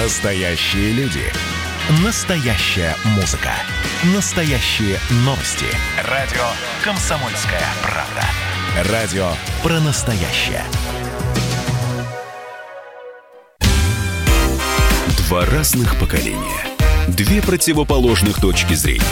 Настоящие 0.00 0.92
люди. 0.92 1.24
Настоящая 2.04 2.94
музыка. 3.16 3.50
Настоящие 4.14 4.96
новости. 5.24 5.66
Радио 6.08 6.44
«Комсомольская 6.84 7.64
правда». 7.82 8.92
Радио 8.92 9.28
про 9.60 9.80
настоящее. 9.80 10.62
Два 15.18 15.44
разных 15.46 15.98
поколения. 15.98 16.64
Две 17.08 17.42
противоположных 17.42 18.40
точки 18.40 18.74
зрения. 18.74 19.02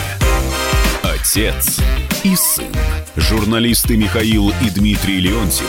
Отец 1.03 1.81
и 2.23 2.33
сын. 2.37 2.73
Журналисты 3.17 3.97
Михаил 3.97 4.53
и 4.61 4.69
Дмитрий 4.69 5.19
Леонтьевы 5.19 5.67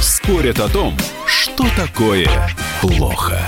спорят 0.00 0.60
о 0.60 0.68
том, 0.68 0.96
что 1.26 1.66
такое 1.76 2.28
плохо. 2.80 3.40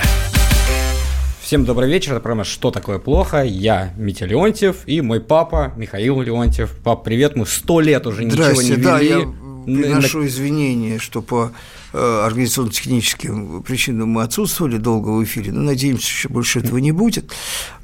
Всем 1.52 1.66
добрый 1.66 1.86
вечер. 1.86 2.12
Это 2.12 2.22
программа 2.22 2.44
«Что 2.44 2.70
такое 2.70 2.98
плохо?». 2.98 3.42
Я 3.42 3.92
Митя 3.98 4.24
Леонтьев 4.24 4.76
и 4.86 5.02
мой 5.02 5.20
папа 5.20 5.74
Михаил 5.76 6.22
Леонтьев. 6.22 6.70
Пап, 6.82 7.04
привет. 7.04 7.36
Мы 7.36 7.44
сто 7.44 7.80
лет 7.80 8.06
уже 8.06 8.24
ничего 8.24 8.38
не 8.38 8.52
Здрасте, 8.52 8.72
вели. 8.72 8.82
да, 8.82 8.98
я 9.00 9.18
приношу 9.66 10.24
извинения, 10.24 10.98
что 10.98 11.20
по 11.20 11.52
э, 11.92 12.22
организационно-техническим 12.24 13.62
причинам 13.64 14.08
мы 14.08 14.22
отсутствовали 14.22 14.78
долго 14.78 15.10
в 15.10 15.22
эфире, 15.24 15.52
но 15.52 15.60
надеемся, 15.60 16.08
что 16.08 16.30
больше 16.30 16.60
этого 16.60 16.78
не 16.78 16.90
будет. 16.90 17.30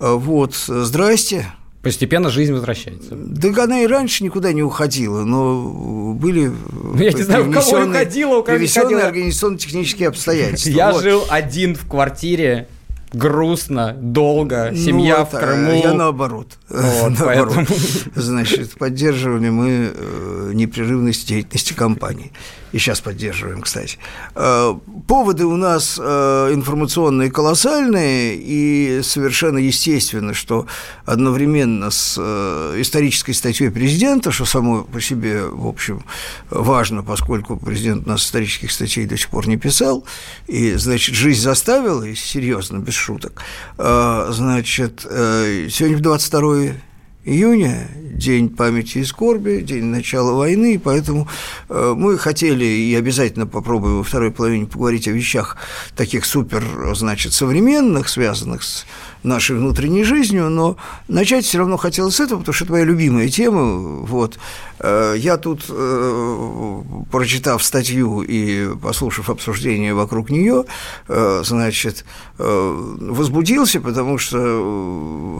Э, 0.00 0.14
Вот, 0.14 0.54
здрасте. 0.54 1.44
Постепенно 1.82 2.30
жизнь 2.30 2.54
возвращается. 2.54 3.16
Да 3.16 3.64
она 3.64 3.82
и 3.82 3.86
раньше 3.86 4.24
никуда 4.24 4.54
не 4.54 4.62
уходила, 4.62 5.24
но 5.24 6.14
были 6.14 6.50
Ну, 6.72 7.02
я 7.02 7.12
не 7.12 7.22
знаю, 7.22 7.50
у 7.50 7.52
кого 7.52 7.82
уходила, 7.82 8.36
у 8.36 8.42
кого 8.42 8.56
не 8.56 8.64
уходила. 8.64 9.02
организационно-технические 9.02 10.08
обстоятельства. 10.08 10.70
Я 10.70 10.92
Вот. 10.92 11.02
жил 11.02 11.24
один 11.28 11.76
в 11.76 11.86
квартире, 11.86 12.66
грустно, 13.12 13.94
долго, 14.00 14.68
Ну, 14.72 14.76
семья 14.76 15.24
в 15.24 15.34
это, 15.34 15.46
Крыму. 15.46 15.80
Я 15.82 15.92
наоборот. 15.94 16.58
Вот, 16.68 17.10
наоборот. 17.18 17.54
поэтому- 17.56 17.66
Значит, 18.14 18.72
поддерживали 18.78 19.48
мы 19.50 19.90
э, 19.94 20.50
непрерывность 20.54 21.26
деятельности 21.28 21.72
компании. 21.72 22.32
И 22.72 22.78
сейчас 22.78 23.00
поддерживаем, 23.00 23.62
кстати. 23.62 23.98
Э, 24.34 24.74
Поводы 25.06 25.46
у 25.46 25.56
нас 25.56 25.98
э, 26.00 26.50
информационные 26.52 27.30
колоссальные, 27.30 28.36
и 28.36 29.00
совершенно 29.02 29.58
естественно, 29.58 30.34
что 30.34 30.66
одновременно 31.06 31.90
с 31.90 32.16
э, 32.18 32.76
исторической 32.80 33.32
статьей 33.32 33.70
президента, 33.70 34.30
что 34.30 34.44
само 34.44 34.82
по 34.82 35.00
себе, 35.00 35.44
в 35.44 35.66
общем, 35.66 36.04
важно, 36.50 37.02
поскольку 37.02 37.56
президент 37.56 38.06
у 38.06 38.10
нас 38.10 38.24
исторических 38.24 38.70
статей 38.70 39.06
до 39.06 39.16
сих 39.16 39.30
пор 39.30 39.48
не 39.48 39.56
писал, 39.56 40.04
и, 40.46 40.74
значит, 40.74 41.14
жизнь 41.14 41.40
заставила, 41.40 42.02
и 42.02 42.14
серьезно, 42.14 42.78
без 42.78 42.94
шуток, 42.94 43.42
значит, 43.76 45.00
сегодня 45.00 45.98
22 45.98 46.87
июня, 47.28 47.88
день 48.18 48.48
памяти 48.48 48.98
и 48.98 49.04
скорби, 49.04 49.60
день 49.60 49.84
начала 49.84 50.32
войны, 50.32 50.80
поэтому 50.82 51.28
э, 51.68 51.94
мы 51.96 52.18
хотели 52.18 52.64
и 52.64 52.94
обязательно 52.94 53.46
попробуем 53.46 53.98
во 53.98 54.02
второй 54.02 54.30
половине 54.30 54.66
поговорить 54.66 55.06
о 55.08 55.12
вещах 55.12 55.56
таких 55.96 56.24
супер, 56.24 56.64
значит, 56.94 57.32
современных, 57.32 58.08
связанных 58.08 58.62
с 58.62 58.86
нашей 59.22 59.56
внутренней 59.56 60.04
жизнью, 60.04 60.48
но 60.50 60.76
начать 61.08 61.44
все 61.44 61.58
равно 61.58 61.76
хотелось 61.76 62.16
с 62.16 62.20
этого, 62.20 62.38
потому 62.40 62.54
что 62.54 62.64
это 62.64 62.72
моя 62.72 62.84
любимая 62.84 63.28
тема. 63.28 64.04
Вот. 64.06 64.38
Э, 64.80 65.14
Я 65.18 65.36
тут, 65.36 65.64
э, 65.68 66.82
прочитав 67.10 67.62
статью 67.62 68.22
и 68.22 68.74
послушав 68.76 69.30
обсуждение 69.30 69.94
вокруг 69.94 70.30
нее, 70.30 70.64
э, 71.08 71.42
значит, 71.44 72.04
возбудился, 72.38 73.80
потому 73.80 74.18
что 74.18 74.38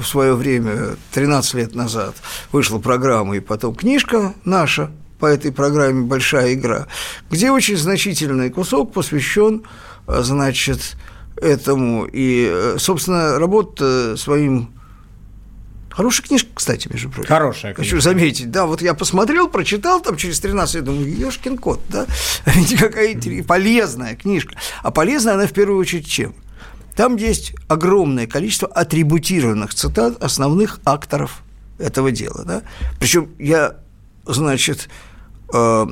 в 0.01 0.05
свое 0.05 0.35
время, 0.35 0.97
13 1.13 1.55
лет 1.55 1.75
назад, 1.75 2.17
вышла 2.53 2.79
программа 2.79 3.37
и 3.37 3.41
потом 3.41 3.75
книжка 3.75 4.35
наша 4.45 4.91
по 5.21 5.27
этой 5.27 5.53
программе 5.53 6.03
«Большая 6.03 6.55
игра», 6.55 6.87
где 7.31 7.51
очень 7.51 7.77
значительный 7.77 8.51
кусок 8.51 8.93
посвящен, 8.93 9.63
значит, 10.07 10.97
этому. 11.41 12.05
И, 12.07 12.49
э, 12.51 12.77
собственно, 12.79 13.39
работа 13.39 14.17
своим... 14.17 14.71
Хорошая 15.91 16.27
книжка, 16.29 16.49
кстати, 16.55 16.89
между 16.93 17.11
прочим. 17.11 17.29
Хорошая 17.29 17.75
Хочу 17.75 17.91
книжка. 17.91 18.11
заметить, 18.11 18.51
да, 18.53 18.67
вот 18.67 18.83
я 18.83 18.95
посмотрел, 18.95 19.49
прочитал 19.49 20.01
там 20.01 20.17
через 20.17 20.39
13 20.39 20.77
лет, 20.77 20.85
думаю, 20.85 21.13
ешкин 21.13 21.59
кот, 21.59 21.81
да, 21.89 22.07
ведь 22.47 22.77
какая 22.77 23.15
интерес- 23.15 23.45
полезная 23.45 24.15
книжка. 24.15 24.55
А 24.83 24.93
полезная 24.93 25.35
она 25.35 25.47
в 25.49 25.53
первую 25.53 25.81
очередь 25.81 26.07
чем? 26.07 26.35
Там 26.95 27.17
есть 27.17 27.55
огромное 27.67 28.27
количество 28.29 28.69
атрибутированных 28.69 29.75
цитат 29.75 30.23
основных 30.23 30.79
акторов 30.85 31.43
этого 31.79 32.13
дела, 32.13 32.45
да. 32.45 32.63
Причем 33.01 33.31
я, 33.39 33.77
значит, 34.25 34.89
э, 35.53 35.85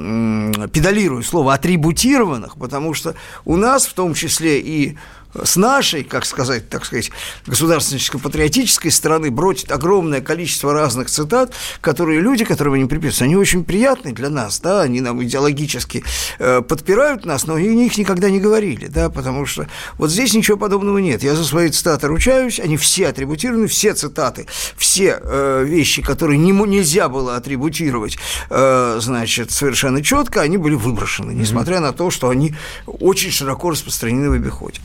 педалирую 0.73 1.23
слово 1.23 1.55
атрибутированных, 1.55 2.57
потому 2.57 2.95
что 2.95 3.15
у 3.45 3.57
нас 3.57 3.87
в 3.87 3.95
том 3.95 4.15
числе 4.15 4.61
и 4.61 4.99
с 5.35 5.57
нашей, 5.57 6.05
как 6.05 6.25
сказать, 6.25 6.69
так 6.69 6.85
сказать, 6.85 7.11
государственно-патриотической 7.47 8.91
стороны 8.91 9.31
бродит 9.31 9.71
огромное 9.71 10.21
количество 10.21 10.73
разных 10.73 11.11
цитат, 11.11 11.53
которые 11.81 12.21
люди, 12.21 12.45
которым 12.45 12.75
они 12.75 12.87
приписываются, 12.87 13.25
они 13.25 13.37
очень 13.37 13.65
приятны 13.65 14.13
для 14.13 14.31
нас, 14.31 14.61
да, 14.61 14.83
они 14.83 15.01
нам 15.01 15.23
идеологически 15.23 16.05
э, 16.39 16.63
подпирают 16.63 17.25
нас, 17.25 17.47
но 17.47 17.55
они 17.55 17.69
о 17.69 17.75
них 17.75 17.99
никогда 17.99 18.31
не 18.31 18.41
говорили, 18.41 18.87
да, 18.87 19.11
потому 19.11 19.47
что 19.47 19.69
вот 19.99 20.11
здесь 20.11 20.35
ничего 20.35 20.57
подобного 20.57 20.99
нет. 20.99 21.23
Я 21.23 21.35
за 21.35 21.45
свои 21.45 21.71
цитаты 21.71 22.07
ручаюсь, 22.07 22.61
они 22.61 22.77
все 22.77 23.09
атрибутированы, 23.09 23.67
все 23.67 23.95
цитаты, 23.95 24.47
все 24.77 25.21
э, 25.21 25.65
вещи, 25.67 26.03
которые 26.03 26.39
не, 26.39 26.53
нельзя 26.53 27.09
было 27.09 27.37
атрибутировать, 27.37 28.19
э, 28.51 28.99
значит, 29.01 29.51
совершенно 29.51 30.03
четко, 30.03 30.41
они 30.41 30.57
были 30.57 30.75
выброшены, 30.75 31.33
несмотря 31.33 31.81
на 31.81 31.93
то, 31.93 32.11
что 32.11 32.29
они 32.29 32.55
очень 32.87 33.31
широко 33.31 33.71
распространены 33.71 34.31
в 34.31 34.33
обиходе. 34.33 34.81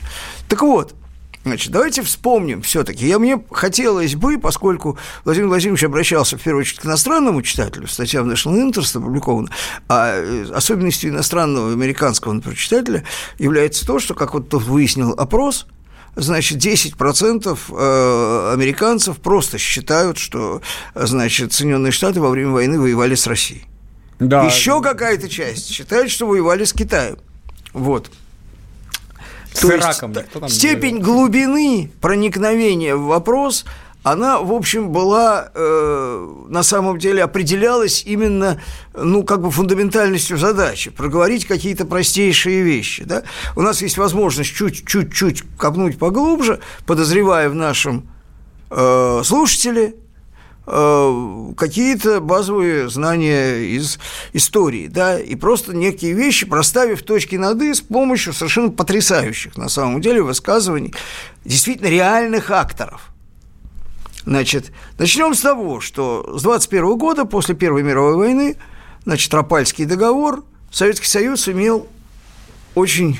Так 0.52 0.64
вот, 0.64 0.94
Значит, 1.44 1.72
давайте 1.72 2.04
вспомним 2.04 2.62
все-таки. 2.62 3.08
Я 3.08 3.18
мне 3.18 3.42
хотелось 3.50 4.16
бы, 4.16 4.38
поскольку 4.38 5.00
Владимир 5.24 5.48
Владимирович 5.48 5.84
обращался 5.84 6.38
в 6.38 6.42
первую 6.42 6.62
очередь 6.62 6.82
к 6.82 6.86
иностранному 6.86 7.42
читателю, 7.42 7.88
статья 7.88 8.22
в 8.22 8.28
National 8.28 8.70
Interest 8.70 8.96
опубликована, 8.96 9.50
а 9.88 10.12
э, 10.14 10.52
особенностью 10.54 11.10
иностранного 11.10 11.72
американского, 11.72 12.34
например, 12.34 12.58
читателя 12.58 13.04
является 13.40 13.88
то, 13.88 13.98
что, 13.98 14.14
как 14.14 14.36
вот 14.36 14.50
тут 14.50 14.64
выяснил 14.66 15.14
опрос, 15.14 15.66
значит, 16.16 16.64
10% 16.64 17.58
э, 17.72 18.54
американцев 18.54 19.18
просто 19.18 19.58
считают, 19.58 20.20
что, 20.20 20.62
значит, 20.94 21.54
Соединенные 21.54 21.92
Штаты 21.92 22.22
во 22.22 22.30
время 22.30 22.52
войны 22.52 22.80
воевали 22.80 23.16
с 23.16 23.26
Россией. 23.26 23.66
Да. 24.20 24.44
Еще 24.44 24.80
какая-то 24.82 25.28
часть 25.28 25.72
считает, 25.72 26.12
что 26.12 26.28
воевали 26.28 26.66
с 26.66 26.74
Китаем. 26.74 27.18
Вот. 27.74 28.12
С 29.54 29.60
То 29.60 29.72
есть 29.72 29.84
Ираком 29.84 30.12
никто 30.12 30.40
там 30.40 30.50
степень 30.50 30.96
воевал. 30.96 31.14
глубины 31.14 31.92
проникновения 32.00 32.96
в 32.96 33.06
вопрос, 33.06 33.66
она, 34.04 34.40
в 34.40 34.52
общем, 34.52 34.90
была, 34.90 35.52
э, 35.54 36.28
на 36.48 36.64
самом 36.64 36.98
деле, 36.98 37.24
определялась 37.24 38.04
именно, 38.06 38.60
ну, 38.96 39.24
как 39.24 39.42
бы 39.42 39.52
фундаментальностью 39.52 40.38
задачи, 40.38 40.90
проговорить 40.90 41.46
какие-то 41.46 41.86
простейшие 41.86 42.64
вещи, 42.64 43.04
да. 43.04 43.24
У 43.56 43.62
нас 43.62 43.82
есть 43.82 43.98
возможность 43.98 44.52
чуть-чуть 44.56 45.44
копнуть 45.58 46.00
поглубже, 46.00 46.60
подозревая 46.88 47.50
в 47.50 47.56
нашем 47.56 48.10
э, 48.72 49.22
слушателе 49.24 49.96
какие-то 50.66 52.22
базовые 52.22 52.88
знания 52.90 53.56
из 53.76 53.98
истории, 54.34 54.88
да, 54.88 55.20
и 55.20 55.36
просто 55.36 55.76
некие 55.76 56.14
вещи, 56.14 56.46
проставив 56.46 57.04
точки 57.04 57.36
над 57.36 57.62
«и» 57.62 57.74
с 57.74 57.82
помощью 57.82 58.34
совершенно 58.34 58.70
потрясающих, 58.70 59.58
на 59.58 59.70
самом 59.70 60.02
деле, 60.02 60.22
высказываний 60.22 60.94
действительно 61.46 61.88
реальных 61.88 62.52
акторов. 62.52 63.10
Значит, 64.24 64.72
начнем 65.00 65.34
с 65.34 65.42
того, 65.42 65.82
что 65.82 66.38
с 66.38 66.44
21 66.44 66.98
года, 66.98 67.26
после 67.26 67.56
Первой 67.56 67.82
мировой 67.82 68.16
войны, 68.16 68.56
значит, 69.04 69.34
Рапальский 69.34 69.86
договор, 69.86 70.44
Советский 70.72 71.08
Союз 71.08 71.48
имел 71.50 71.88
очень 72.76 73.20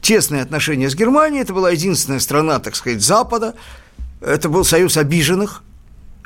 тесные 0.00 0.42
отношения 0.42 0.88
с 0.88 0.94
Германией. 0.94 1.42
Это 1.42 1.52
была 1.52 1.70
единственная 1.70 2.20
страна, 2.20 2.58
так 2.58 2.74
сказать, 2.74 3.02
Запада. 3.02 3.54
Это 4.22 4.48
был 4.48 4.64
союз 4.64 4.96
обиженных 4.96 5.62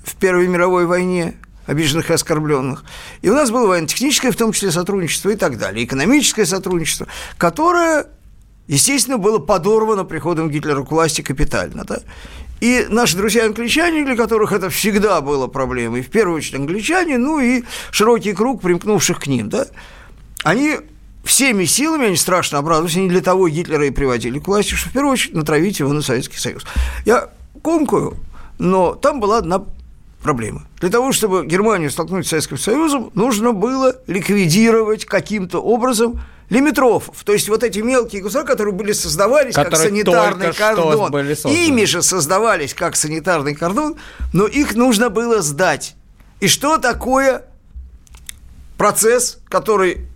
в 0.05 0.15
Первой 0.17 0.47
мировой 0.49 0.87
войне, 0.87 1.35
обиженных 1.67 2.11
и 2.11 2.13
оскорбленных. 2.13 2.85
И 3.23 3.31
у 3.31 3.35
нас 3.35 3.51
было 3.51 3.67
военно-техническое, 3.67 4.31
в 4.31 4.37
том 4.37 4.53
числе, 4.53 4.71
сотрудничество 4.71 5.31
и 5.31 5.37
так 5.37 5.59
далее, 5.59 5.85
экономическое 5.85 6.47
сотрудничество, 6.47 7.07
которое, 7.39 8.07
естественно, 8.67 9.19
было 9.19 9.39
подорвано 9.39 10.05
приходом 10.05 10.51
Гитлера 10.51 10.83
к 10.83 10.91
власти 10.91 11.23
капитально. 11.23 11.85
Да? 11.85 12.01
И 12.61 12.87
наши 12.89 13.17
друзья-англичане, 13.17 14.05
для 14.05 14.17
которых 14.17 14.53
это 14.53 14.71
всегда 14.71 15.21
было 15.21 15.47
проблемой, 15.47 16.03
в 16.03 16.11
первую 16.11 16.39
очередь 16.39 16.61
англичане, 16.61 17.19
ну 17.19 17.41
и 17.41 17.65
широкий 17.91 18.33
круг 18.33 18.63
примкнувших 18.63 19.21
к 19.21 19.27
ним, 19.27 19.49
да, 19.49 19.67
они 20.45 20.79
всеми 21.25 21.65
силами, 21.65 22.07
они 22.07 22.17
страшно 22.17 22.59
обрадовались, 22.59 22.97
они 22.97 23.09
для 23.09 23.23
того 23.23 23.49
Гитлера 23.49 23.87
и 23.87 23.91
приводили 23.91 24.39
к 24.39 24.47
власти, 24.47 24.75
что 24.75 24.91
в 24.91 24.93
первую 24.93 25.13
очередь 25.13 25.35
натравить 25.35 25.81
его 25.81 25.93
на 25.93 26.03
Советский 26.03 26.39
Союз. 26.39 26.65
Я 27.05 27.31
комкую, 27.63 28.17
но 28.59 28.95
там 28.95 29.21
была 29.21 29.39
одна 29.39 29.65
проблема. 30.25 30.67
Для 30.81 30.89
того, 30.89 31.13
чтобы 31.13 31.47
Германию 31.47 31.91
столкнуть 31.91 32.27
с 32.27 32.31
Советским 32.31 32.59
Союзом, 32.59 33.13
нужно 33.15 33.53
было 33.53 33.95
ликвидировать 34.07 35.05
каким-то 35.05 35.61
образом 35.61 36.21
лимитрофов. 36.49 37.23
То 37.25 37.33
есть 37.33 37.49
вот 37.49 37.63
эти 37.63 37.81
мелкие 37.81 38.23
государства, 38.23 38.53
которые 38.53 38.75
были 38.75 38.93
создавались 38.93 39.55
Которые 39.55 39.79
как 39.79 39.89
санитарный 39.89 40.53
кордон. 40.53 41.15
Ими 41.45 41.85
же 41.85 42.03
создавались 42.03 42.75
как 42.75 42.97
санитарный 42.97 43.55
кордон, 43.55 43.97
но 44.33 44.47
их 44.47 44.75
нужно 44.75 45.11
было 45.11 45.43
сдать. 45.43 45.95
И 46.41 46.49
что 46.49 46.79
такое 46.79 47.45
процесс, 48.79 49.39
который 49.49 50.09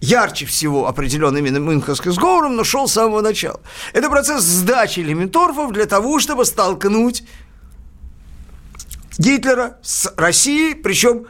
ярче 0.00 0.46
всего 0.46 0.88
определен 0.88 1.36
именно 1.36 1.58
Мюнхенским 1.58 2.12
сговором, 2.12 2.56
но 2.56 2.64
шел 2.64 2.88
с 2.88 2.92
самого 2.92 3.20
начала. 3.20 3.60
Это 3.92 4.08
процесс 4.08 4.42
сдачи 4.42 5.00
элементорфов 5.00 5.72
для 5.72 5.84
того, 5.84 6.18
чтобы 6.18 6.46
столкнуть 6.46 7.24
Гитлера 9.20 9.76
с 9.82 10.10
Россией, 10.16 10.74
причем 10.74 11.26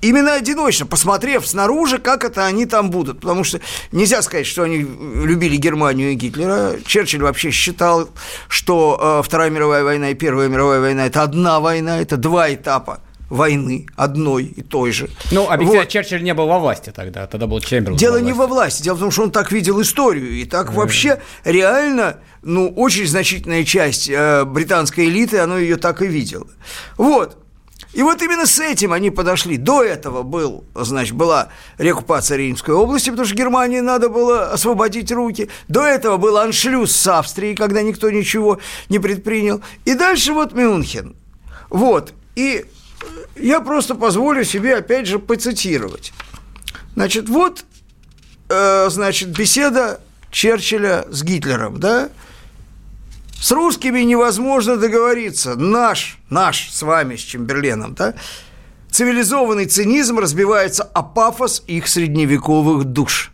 именно 0.00 0.32
одиночно, 0.32 0.86
посмотрев 0.86 1.46
снаружи, 1.46 1.98
как 1.98 2.24
это 2.24 2.46
они 2.46 2.64
там 2.64 2.90
будут. 2.90 3.20
Потому 3.20 3.44
что 3.44 3.60
нельзя 3.92 4.22
сказать, 4.22 4.46
что 4.46 4.62
они 4.62 4.78
любили 4.78 5.56
Германию 5.56 6.12
и 6.12 6.14
Гитлера. 6.14 6.76
Черчилль 6.86 7.22
вообще 7.22 7.50
считал, 7.50 8.08
что 8.48 9.18
э, 9.20 9.22
Вторая 9.22 9.50
мировая 9.50 9.84
война 9.84 10.10
и 10.10 10.14
Первая 10.14 10.48
мировая 10.48 10.80
война– 10.80 11.06
это 11.08 11.22
одна 11.22 11.60
война, 11.60 12.00
это 12.00 12.16
два 12.16 12.52
этапа 12.52 13.02
войны 13.28 13.86
одной 13.96 14.44
и 14.44 14.62
той 14.62 14.92
же. 14.92 15.08
Ну, 15.30 15.48
объективно, 15.48 15.80
Вот. 15.80 15.88
Черчилль 15.88 16.22
не 16.22 16.34
был 16.34 16.46
во 16.46 16.58
власти 16.58 16.92
тогда, 16.94 17.26
тогда 17.26 17.46
был 17.46 17.60
Чемберлен. 17.60 17.96
Дело 17.96 18.14
во 18.14 18.20
не 18.20 18.32
во 18.32 18.46
власти, 18.46 18.82
дело 18.82 18.96
в 18.96 19.00
том, 19.00 19.10
что 19.10 19.22
он 19.22 19.30
так 19.30 19.52
видел 19.52 19.80
историю, 19.80 20.32
и 20.32 20.44
так 20.44 20.72
вообще 20.72 21.20
реально, 21.44 22.18
ну, 22.42 22.68
очень 22.68 23.06
значительная 23.06 23.64
часть 23.64 24.08
э, 24.08 24.44
британской 24.44 25.06
элиты, 25.06 25.38
она 25.38 25.58
ее 25.58 25.76
так 25.76 26.02
и 26.02 26.06
видела. 26.06 26.46
Вот. 26.96 27.38
И 27.92 28.02
вот 28.02 28.20
именно 28.20 28.44
с 28.44 28.60
этим 28.60 28.92
они 28.92 29.10
подошли. 29.10 29.56
До 29.56 29.82
этого 29.82 30.22
был, 30.22 30.64
значит, 30.74 31.14
была 31.14 31.48
реоккупация 31.78 32.36
Римской 32.36 32.74
области, 32.74 33.08
потому 33.08 33.26
что 33.26 33.34
Германии 33.34 33.80
надо 33.80 34.10
было 34.10 34.52
освободить 34.52 35.10
руки. 35.10 35.48
До 35.68 35.82
этого 35.82 36.18
был 36.18 36.36
аншлюз 36.36 36.94
с 36.94 37.06
Австрией, 37.06 37.54
когда 37.54 37.80
никто 37.80 38.10
ничего 38.10 38.58
не 38.90 38.98
предпринял. 38.98 39.62
И 39.86 39.94
дальше 39.94 40.34
вот 40.34 40.52
Мюнхен. 40.52 41.16
Вот. 41.70 42.12
И 42.34 42.66
я 43.38 43.60
просто 43.60 43.94
позволю 43.94 44.44
себе, 44.44 44.76
опять 44.76 45.06
же, 45.06 45.18
поцитировать. 45.18 46.12
Значит, 46.94 47.28
вот, 47.28 47.64
э, 48.48 48.88
значит, 48.90 49.30
беседа 49.30 50.00
Черчилля 50.30 51.06
с 51.10 51.22
Гитлером, 51.22 51.78
да? 51.78 52.08
С 53.40 53.50
русскими 53.50 54.00
невозможно 54.00 54.76
договориться. 54.76 55.56
Наш, 55.56 56.18
наш 56.30 56.70
с 56.70 56.82
вами, 56.82 57.16
с 57.16 57.20
Чемберленом, 57.20 57.94
да? 57.94 58.14
Цивилизованный 58.90 59.66
цинизм 59.66 60.18
разбивается 60.18 60.82
о 60.82 61.02
пафос 61.02 61.62
их 61.66 61.86
средневековых 61.86 62.84
душ. 62.84 63.32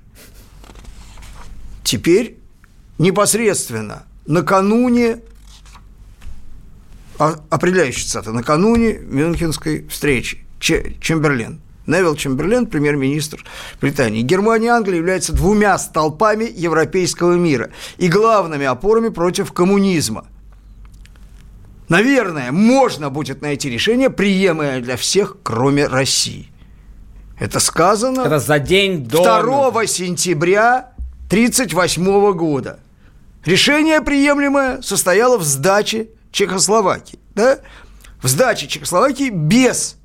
Теперь 1.84 2.38
непосредственно 2.98 4.04
накануне 4.26 5.20
определяющая 7.18 8.06
цитата, 8.06 8.32
накануне 8.32 8.94
Мюнхенской 8.94 9.86
встречи 9.88 10.44
Че- 10.58 10.94
Чемберлен. 11.00 11.60
Невил 11.86 12.14
Чемберлен, 12.14 12.66
премьер-министр 12.66 13.44
Британии. 13.80 14.22
Германия 14.22 14.66
и 14.66 14.70
Англия 14.70 14.98
являются 14.98 15.32
двумя 15.32 15.76
столпами 15.78 16.44
европейского 16.44 17.34
мира 17.34 17.70
и 17.98 18.08
главными 18.08 18.66
опорами 18.66 19.08
против 19.08 19.52
коммунизма. 19.52 20.26
Наверное, 21.88 22.52
можно 22.52 23.10
будет 23.10 23.42
найти 23.42 23.68
решение, 23.68 24.08
приемлемое 24.08 24.80
для 24.80 24.96
всех, 24.96 25.36
кроме 25.42 25.86
России. 25.86 26.48
Это 27.38 27.58
сказано 27.58 28.20
Это 28.20 28.38
за 28.38 28.60
день 28.60 29.04
до... 29.04 29.22
2 29.22 29.86
сентября 29.86 30.92
1938 31.26 32.32
года. 32.32 32.78
Решение 33.44 34.00
приемлемое 34.00 34.80
состояло 34.82 35.36
в 35.36 35.42
сдаче 35.42 36.08
Чехословакии. 36.32 37.20
Да? 37.34 37.60
В 38.20 38.28
сдаче 38.28 38.66
Чехословакии 38.66 39.30
без 39.30 39.96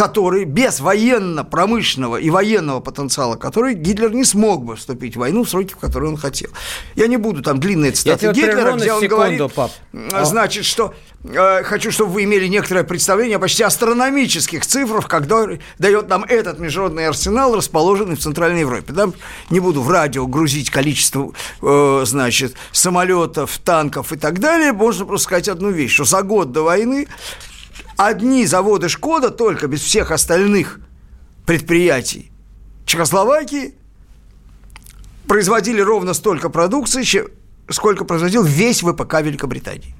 который 0.00 0.46
без 0.46 0.80
военно-промышленного 0.80 2.16
и 2.16 2.30
военного 2.30 2.80
потенциала, 2.80 3.36
который 3.36 3.74
Гитлер 3.74 4.14
не 4.14 4.24
смог 4.24 4.64
бы 4.64 4.76
вступить 4.76 5.14
в 5.14 5.18
войну 5.18 5.44
в 5.44 5.50
сроки, 5.50 5.74
в 5.74 5.76
которые 5.76 6.08
он 6.08 6.16
хотел. 6.16 6.48
Я 6.96 7.06
не 7.06 7.18
буду 7.18 7.42
там 7.42 7.60
длинные 7.60 7.92
цитаты 7.92 8.20
тебя 8.20 8.32
Гитлера, 8.32 8.72
где 8.78 8.94
он 8.94 9.02
секунду, 9.02 9.16
говорит, 9.16 9.52
пап. 9.52 9.70
э, 9.92 10.24
значит, 10.24 10.64
что 10.64 10.94
э, 11.22 11.62
хочу, 11.64 11.90
чтобы 11.90 12.12
вы 12.12 12.24
имели 12.24 12.46
некоторое 12.46 12.82
представление 12.82 13.36
о 13.36 13.40
почти 13.40 13.62
астрономических 13.62 14.64
цифрах, 14.64 15.06
когда 15.06 15.46
дает 15.78 16.08
нам 16.08 16.24
этот 16.24 16.58
международный 16.60 17.06
арсенал, 17.06 17.54
расположенный 17.54 18.16
в 18.16 18.20
Центральной 18.20 18.60
Европе. 18.60 18.94
Там 18.94 19.12
не 19.50 19.60
буду 19.60 19.82
в 19.82 19.90
радио 19.90 20.26
грузить 20.26 20.70
количество, 20.70 21.34
э, 21.60 22.02
значит, 22.06 22.54
самолетов, 22.72 23.58
танков 23.58 24.14
и 24.14 24.16
так 24.16 24.38
далее. 24.38 24.72
Можно 24.72 25.04
просто 25.04 25.24
сказать 25.24 25.48
одну 25.48 25.70
вещь, 25.70 25.92
что 25.92 26.04
за 26.04 26.22
год 26.22 26.52
до 26.52 26.62
войны 26.62 27.06
одни 28.08 28.46
заводы 28.46 28.88
«Шкода» 28.88 29.30
только 29.30 29.66
без 29.66 29.80
всех 29.82 30.10
остальных 30.10 30.80
предприятий 31.46 32.32
Чехословакии 32.86 33.74
производили 35.28 35.80
ровно 35.80 36.14
столько 36.14 36.48
продукции, 36.48 37.04
сколько 37.68 38.04
производил 38.04 38.42
весь 38.42 38.82
ВПК 38.82 39.20
Великобритании. 39.20 39.94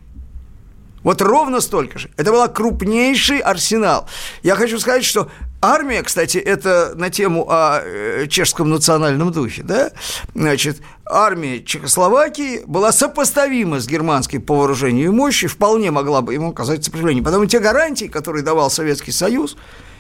Вот 1.03 1.23
ровно 1.23 1.61
столько 1.61 1.99
же. 1.99 2.11
Это 2.17 2.31
был 2.33 2.47
крупнейший 2.49 3.39
арсенал. 3.39 4.07
Я 4.43 4.55
хочу 4.55 4.79
сказать, 4.79 5.05
что 5.05 5.31
армия, 5.63 6.03
кстати, 6.03 6.39
это 6.39 6.93
на 6.95 7.11
тему 7.11 7.47
о 7.49 7.81
э, 7.83 8.27
чешском 8.29 8.69
национальном 8.71 9.33
духе, 9.33 9.63
да? 9.63 9.93
Значит, 10.35 10.79
армия 11.07 11.63
Чехословакии 11.63 12.63
была 12.67 12.93
сопоставима 12.93 13.81
с 13.81 13.87
германской 13.87 14.41
по 14.41 14.57
вооружению 14.57 15.07
и 15.07 15.11
мощи, 15.11 15.47
вполне 15.47 15.91
могла 15.91 16.21
бы 16.21 16.35
ему 16.35 16.51
оказать 16.51 16.85
сопротивление. 16.85 17.25
Потому 17.25 17.47
те 17.47 17.61
гарантии, 17.61 18.07
которые 18.07 18.43
давал 18.43 18.71
Советский 18.71 19.13
Союз, 19.13 19.57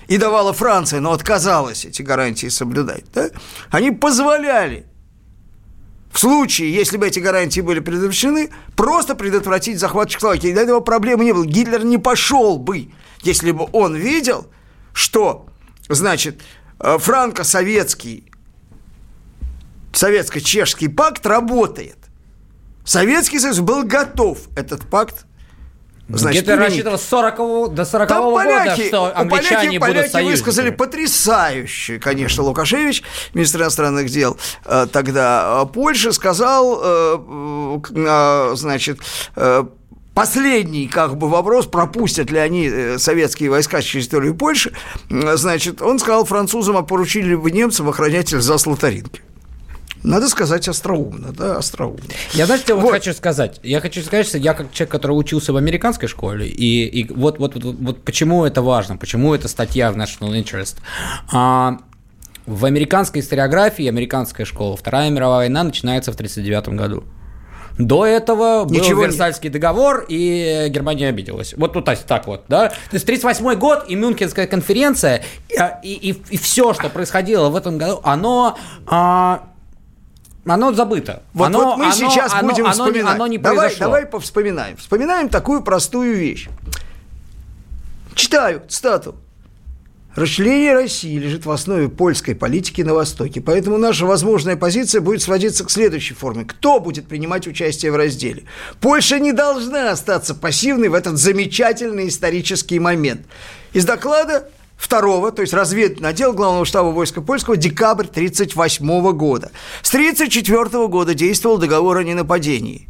и 0.09 0.19
давала 0.19 0.53
Франция, 0.53 0.99
но 0.99 1.13
отказалась 1.13 1.85
эти 1.85 2.03
гарантии 2.03 2.49
соблюдать, 2.49 3.05
да? 3.15 3.31
они 3.71 3.93
позволяли 3.93 4.90
в 6.11 6.19
случае, 6.19 6.75
если 6.75 6.97
бы 6.97 7.07
эти 7.07 7.21
гарантии 7.21 7.61
были 7.61 7.81
предотвращены, 7.81 8.51
просто 8.75 9.15
предотвратить 9.15 9.79
захват 9.79 10.09
Чехословакии. 10.09 10.53
Для 10.53 10.63
этого 10.63 10.81
проблемы 10.81 11.25
не 11.25 11.33
было. 11.33 11.47
Гитлер 11.47 11.85
не 11.85 11.99
пошел 11.99 12.59
бы, 12.59 12.91
если 13.23 13.53
бы 13.53 13.69
он 13.73 13.95
видел, 13.95 14.49
что, 14.93 15.47
значит, 15.89 16.41
э, 16.81 16.99
франко-советский, 16.99 18.25
советско-чешский 19.93 20.89
пакт 20.89 21.25
работает. 21.27 21.97
Советский 22.85 23.39
Союз 23.39 23.61
был 23.61 23.85
готов 23.85 24.39
этот 24.57 24.89
пакт 24.89 25.27
Значит, 26.19 26.45
применить. 26.45 26.69
рассчитывал 26.69 26.99
с 26.99 27.05
40 27.05 27.75
до 27.75 27.85
40 27.85 28.09
Там 28.09 28.25
года, 28.25 28.45
поляки, 28.45 28.89
что 28.89 29.03
у 29.03 29.19
англичане 29.19 29.49
поляки, 29.57 29.79
будут 29.79 29.81
поляки 29.81 30.11
союзниками. 30.11 30.31
высказали 30.31 30.71
потрясающий, 30.71 31.99
конечно, 31.99 32.43
Лукашевич, 32.43 33.03
министр 33.35 33.63
иностранных 33.63 34.09
дел 34.11 34.37
э, 34.65 34.87
тогда 34.93 35.63
э, 35.63 35.73
Польши, 35.73 36.13
сказал, 36.13 36.81
э, 36.83 38.55
значит, 38.55 39.01
Последний, 40.13 40.89
как 40.89 41.17
бы, 41.17 41.29
вопрос, 41.31 41.67
пропустят 41.67 42.31
ли 42.31 42.39
они 42.39 42.99
советские 42.99 43.49
войска 43.49 43.81
через 43.81 44.07
территорию 44.07 44.35
Польши, 44.35 44.73
значит, 45.09 45.81
он 45.81 45.99
сказал 45.99 46.25
французам, 46.25 46.77
а 46.77 46.83
поручили 46.83 47.35
бы 47.35 47.51
немцам 47.51 47.89
охранять 47.89 48.35
Эльзас 48.35 48.67
Лотаринки. 48.67 49.23
Надо 50.03 50.29
сказать 50.29 50.67
остроумно, 50.69 51.33
да, 51.33 51.59
остроумно. 51.59 52.03
Я, 52.33 52.47
знаете, 52.47 52.65
что 52.65 52.75
вот 52.77 52.85
Вот. 52.85 52.93
хочу 52.93 53.13
сказать? 53.13 53.61
Я 53.63 53.81
хочу 53.81 54.03
сказать, 54.03 54.27
что 54.27 54.39
я 54.39 54.55
как 54.55 54.73
человек, 54.73 54.91
который 54.91 55.13
учился 55.13 55.53
в 55.53 55.57
американской 55.57 56.09
школе, 56.09 56.49
и, 56.49 56.87
и 56.87 57.13
вот, 57.13 57.39
вот, 57.39 57.55
вот, 57.55 57.65
вот 57.65 58.03
почему 58.03 58.45
это 58.45 58.63
важно, 58.63 58.97
почему 58.97 59.35
эта 59.35 59.49
статья 59.49 59.93
в 59.93 59.97
National 59.97 60.33
Interest. 60.43 60.77
А, 61.33 61.79
в 62.47 62.65
американской 62.65 63.21
историографии, 63.21 63.87
американская 63.87 64.47
школа, 64.47 64.77
Вторая 64.77 65.11
мировая 65.11 65.41
война 65.41 65.65
начинается 65.65 66.13
в 66.13 66.15
1939 66.15 66.79
году. 66.79 67.05
До 67.79 68.05
этого 68.05 68.65
был 68.65 68.75
Ничего. 68.75 69.05
Версальский 69.05 69.49
договор, 69.49 70.05
и 70.09 70.67
Германия 70.69 71.09
обиделась. 71.09 71.55
Вот 71.57 71.73
тут 71.73 71.85
так, 71.85 72.27
вот, 72.27 72.45
да. 72.49 72.69
То 72.69 72.75
есть 72.93 73.07
38 73.07 73.55
год 73.55 73.85
и 73.89 73.95
Мюнхенская 73.95 74.47
конференция, 74.47 75.23
и, 75.83 76.15
и, 76.31 76.37
все, 76.37 76.75
что 76.75 76.89
происходило 76.91 77.49
в 77.49 77.57
этом 77.57 77.79
году, 77.79 78.01
оно... 78.03 78.59
а, 78.87 79.50
оно 80.47 80.73
забыто. 80.73 81.23
Вот, 81.35 81.47
оно, 81.47 81.59
вот 81.65 81.77
мы 81.79 81.85
оно- 81.87 81.95
сейчас 81.95 82.33
оно- 82.33 82.49
будем 82.49 82.65
оно, 82.65 82.73
вспоминать. 82.73 83.15
Оно 83.15 83.27
не 83.27 83.39
давай, 83.39 83.59
произошло. 83.59 83.85
давай 83.87 84.07
повспоминаем. 84.07 84.77
Вспоминаем 84.77 85.29
такую 85.29 85.63
простую 85.63 86.17
вещь. 86.17 86.49
Читаю 88.15 88.63
цитату. 88.69 89.17
Расчленение 90.17 90.75
России 90.75 91.17
лежит 91.17 91.47
в 91.47 91.51
основе 91.53 91.89
польской 91.89 92.35
политики 92.35 92.83
на 92.83 92.95
Востоке, 92.95 93.41
поэтому 93.41 93.79
наша 93.79 94.07
возможная 94.07 94.57
позиция 94.57 95.01
будет 95.01 95.23
сводиться 95.23 95.65
к 95.65 95.71
следующей 95.71 96.15
форме. 96.15 96.45
Кто 96.45 96.81
будет 96.81 97.07
принимать 97.07 97.47
участие 97.47 97.93
в 97.93 97.97
разделе? 97.97 98.43
Польша 98.81 99.21
не 99.21 99.33
должна 99.33 99.93
остаться 99.93 100.35
пассивной 100.35 100.89
в 100.89 100.95
этот 100.95 101.17
замечательный 101.17 102.09
исторический 102.09 102.81
момент. 102.81 103.23
Из 103.73 103.85
доклада 103.85 104.49
второго, 104.81 105.31
то 105.31 105.43
есть 105.43 105.53
разведывательный 105.53 106.09
отдел 106.11 106.33
Главного 106.33 106.65
штаба 106.65 106.89
войска 106.89 107.21
польского, 107.21 107.57
декабрь 107.57 108.07
1938 108.07 109.13
года. 109.13 109.51
С 109.83 109.91
1934 109.91 110.89
года 110.89 111.15
действовал 111.15 111.59
договор 111.59 111.99
о 111.99 112.03
ненападении. 112.05 112.89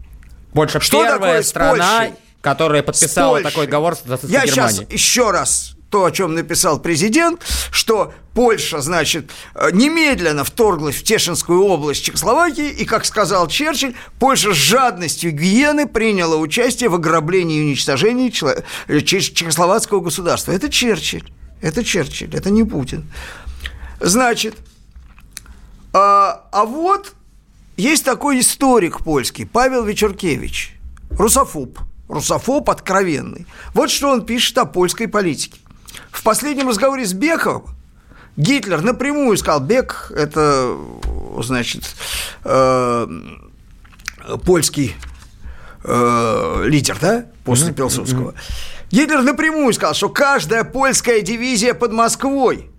Польша 0.53 0.81
Что 0.81 1.03
первая 1.03 1.19
такое 1.19 1.43
страна, 1.43 1.99
Польшей? 1.99 2.15
которая 2.41 2.83
подписала 2.83 3.43
такой 3.43 3.67
договор 3.67 3.97
с 3.97 4.05
нацистской 4.05 4.33
Я 4.33 4.47
Германией. 4.47 4.77
сейчас 4.79 4.93
еще 4.93 5.31
раз 5.31 5.77
то, 5.91 6.05
о 6.05 6.13
чем 6.13 6.35
написал 6.35 6.79
президент, 6.79 7.43
что 7.73 8.13
Польша, 8.33 8.81
значит, 8.81 9.29
э, 9.57 9.71
немедленно 9.73 10.45
вторглась 10.45 10.95
в 10.95 11.03
Тешинскую 11.03 11.65
область 11.65 12.05
Чехословакии, 12.05 12.69
и, 12.71 12.85
как 12.85 13.05
сказал 13.05 13.49
Черчилль, 13.49 13.97
Польша 14.21 14.53
с 14.53 14.57
жадностью 14.57 15.33
гиены 15.33 15.89
приняла 15.89 16.37
участие 16.37 16.91
в 16.91 16.95
ограблении 16.95 17.59
и 17.59 17.65
уничтожении 17.65 18.33
э, 18.87 19.01
чех- 19.01 19.35
чехословацкого 19.35 19.99
государства. 19.99 20.53
Это 20.53 20.69
Черчилль. 20.69 21.29
Это 21.61 21.85
Черчилль, 21.85 22.35
это 22.35 22.51
не 22.51 22.65
Путин. 22.65 23.11
Значит, 24.01 24.57
а, 25.93 26.49
а 26.53 26.65
вот 26.65 27.15
есть 27.77 28.05
такой 28.05 28.41
историк 28.41 29.01
польский, 29.01 29.47
Павел 29.47 29.85
Вечеркевич, 29.85 30.77
русофоб, 31.11 31.79
русофоб 32.09 32.71
откровенный. 32.71 33.47
Вот 33.75 33.91
что 33.91 34.11
он 34.11 34.25
пишет 34.25 34.57
о 34.59 34.65
польской 34.65 35.09
политике. 35.09 35.61
В 36.11 36.23
последнем 36.23 36.69
разговоре 36.69 37.05
с 37.05 37.13
Бехом 37.13 37.65
Гитлер 38.37 38.81
напрямую 38.81 39.37
сказал, 39.37 39.61
Бек– 39.61 40.13
это, 40.17 40.77
значит, 41.41 41.95
э, 42.45 43.07
польский 44.45 44.95
э, 45.85 46.63
лидер, 46.67 46.97
да, 47.01 47.27
после 47.45 47.73
Пилсудского. 47.73 48.35
Гитлер 48.91 49.23
напрямую 49.23 49.73
сказал, 49.73 49.95
что 49.95 50.09
каждая 50.09 50.65
польская 50.65 51.21
дивизия 51.21 51.75
под 51.75 51.93
Москвой 51.93 52.71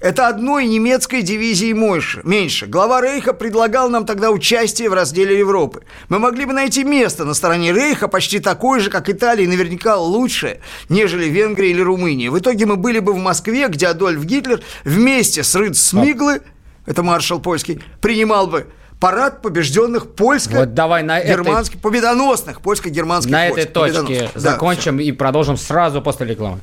это 0.00 0.28
одной 0.28 0.66
немецкой 0.66 1.22
дивизии 1.22 1.72
меньше. 1.72 2.66
Глава 2.66 3.00
Рейха 3.00 3.32
предлагал 3.32 3.88
нам 3.88 4.06
тогда 4.06 4.30
участие 4.30 4.90
в 4.90 4.94
разделе 4.94 5.38
Европы. 5.38 5.82
Мы 6.08 6.20
могли 6.20 6.44
бы 6.44 6.52
найти 6.52 6.84
место 6.84 7.24
на 7.24 7.34
стороне 7.34 7.72
Рейха 7.72 8.06
почти 8.06 8.38
такое 8.38 8.78
же, 8.80 8.90
как 8.90 9.08
Италия, 9.08 9.44
и 9.44 9.48
наверняка 9.48 9.96
лучшее, 9.96 10.60
нежели 10.88 11.26
Венгрия 11.26 11.70
или 11.70 11.80
Румыния. 11.80 12.30
В 12.30 12.38
итоге 12.38 12.66
мы 12.66 12.76
были 12.76 13.00
бы 13.00 13.12
в 13.12 13.18
Москве, 13.18 13.66
где 13.68 13.88
Адольф 13.88 14.24
Гитлер 14.24 14.60
вместе 14.84 15.42
с 15.42 15.54
Рыд 15.56 15.76
Смиглы, 15.76 16.42
это 16.86 17.02
маршал 17.02 17.40
польский, 17.40 17.82
принимал 18.00 18.46
бы 18.46 18.68
парад 19.00 19.42
побежденных 19.42 20.14
польско 20.14 20.60
Вот 20.60 20.74
давай 20.74 21.02
на 21.02 21.18
этой- 21.18 21.30
германских 21.30 21.80
победоносных 21.80 22.60
польско-германских 22.60 23.30
На 23.30 23.48
войск. 23.48 23.58
этой 23.58 23.72
точке 23.72 23.98
Победоносных. 24.02 24.32
Да, 24.34 24.40
закончим 24.40 24.98
и 25.00 25.12
продолжим 25.12 25.56
сразу 25.56 26.02
после 26.02 26.26
рекламы. 26.26 26.60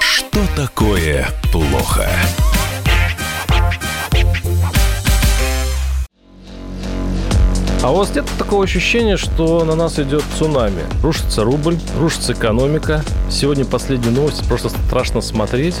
Что 0.00 0.40
такое 0.56 1.28
плохо? 1.52 2.08
А 7.82 7.90
у 7.90 7.94
вас 7.94 8.14
нет 8.14 8.26
такого 8.38 8.64
ощущения, 8.64 9.16
что 9.16 9.64
на 9.64 9.74
нас 9.74 9.98
идет 9.98 10.22
цунами? 10.38 10.82
Рушится 11.02 11.44
рубль, 11.44 11.78
рушится 11.98 12.34
экономика. 12.34 13.02
Сегодня 13.30 13.64
последние 13.64 14.10
новости, 14.10 14.44
просто 14.44 14.68
страшно 14.68 15.22
смотреть. 15.22 15.76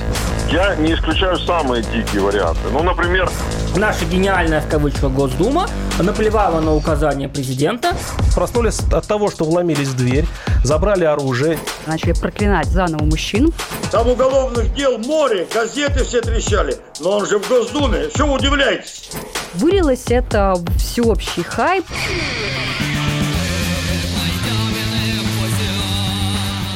Я 0.50 0.76
не 0.76 0.94
исключаю 0.94 1.38
самые 1.38 1.82
дикие 1.82 2.22
варианты. 2.22 2.60
Ну, 2.72 2.82
например, 2.82 3.30
Наша 3.76 4.04
гениальная, 4.04 4.60
в 4.60 4.68
кавычках, 4.68 5.12
Госдума 5.12 5.68
наплевала 5.98 6.60
на 6.60 6.74
указания 6.74 7.28
президента. 7.28 7.92
Проснулись 8.34 8.80
от 8.92 9.06
того, 9.06 9.30
что 9.30 9.44
вломились 9.44 9.88
в 9.88 9.96
дверь, 9.96 10.26
забрали 10.64 11.04
оружие. 11.04 11.58
начали 11.86 12.12
проклинать 12.12 12.66
заново 12.66 13.04
мужчин. 13.04 13.52
Там 13.90 14.08
уголовных 14.08 14.74
дел 14.74 14.98
море, 14.98 15.46
газеты 15.52 16.04
все 16.04 16.20
трещали. 16.20 16.76
Но 17.00 17.18
он 17.18 17.26
же 17.26 17.38
в 17.38 17.48
Госдуме. 17.48 18.08
Что 18.14 18.26
вы 18.26 18.34
удивляетесь? 18.34 19.10
Вылилось 19.54 20.04
это 20.08 20.54
всеобщий 20.76 21.42
хайп. 21.42 21.84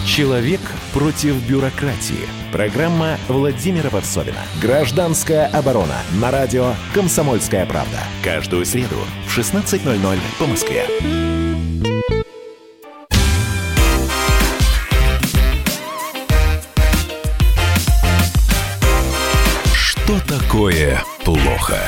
Человек 0.06 0.60
против 0.92 1.34
бюрократии. 1.48 2.28
Программа 2.52 3.18
Владимира 3.26 3.90
Варсовина. 3.90 4.38
Гражданская 4.62 5.46
оборона. 5.48 5.96
На 6.20 6.30
радио 6.30 6.74
Комсомольская 6.94 7.66
правда. 7.66 7.98
Каждую 8.22 8.64
среду 8.64 8.96
в 9.26 9.36
16.00 9.36 10.18
по 10.38 10.46
Москве. 10.46 11.33
Такое 20.64 20.98
плохо? 21.26 21.78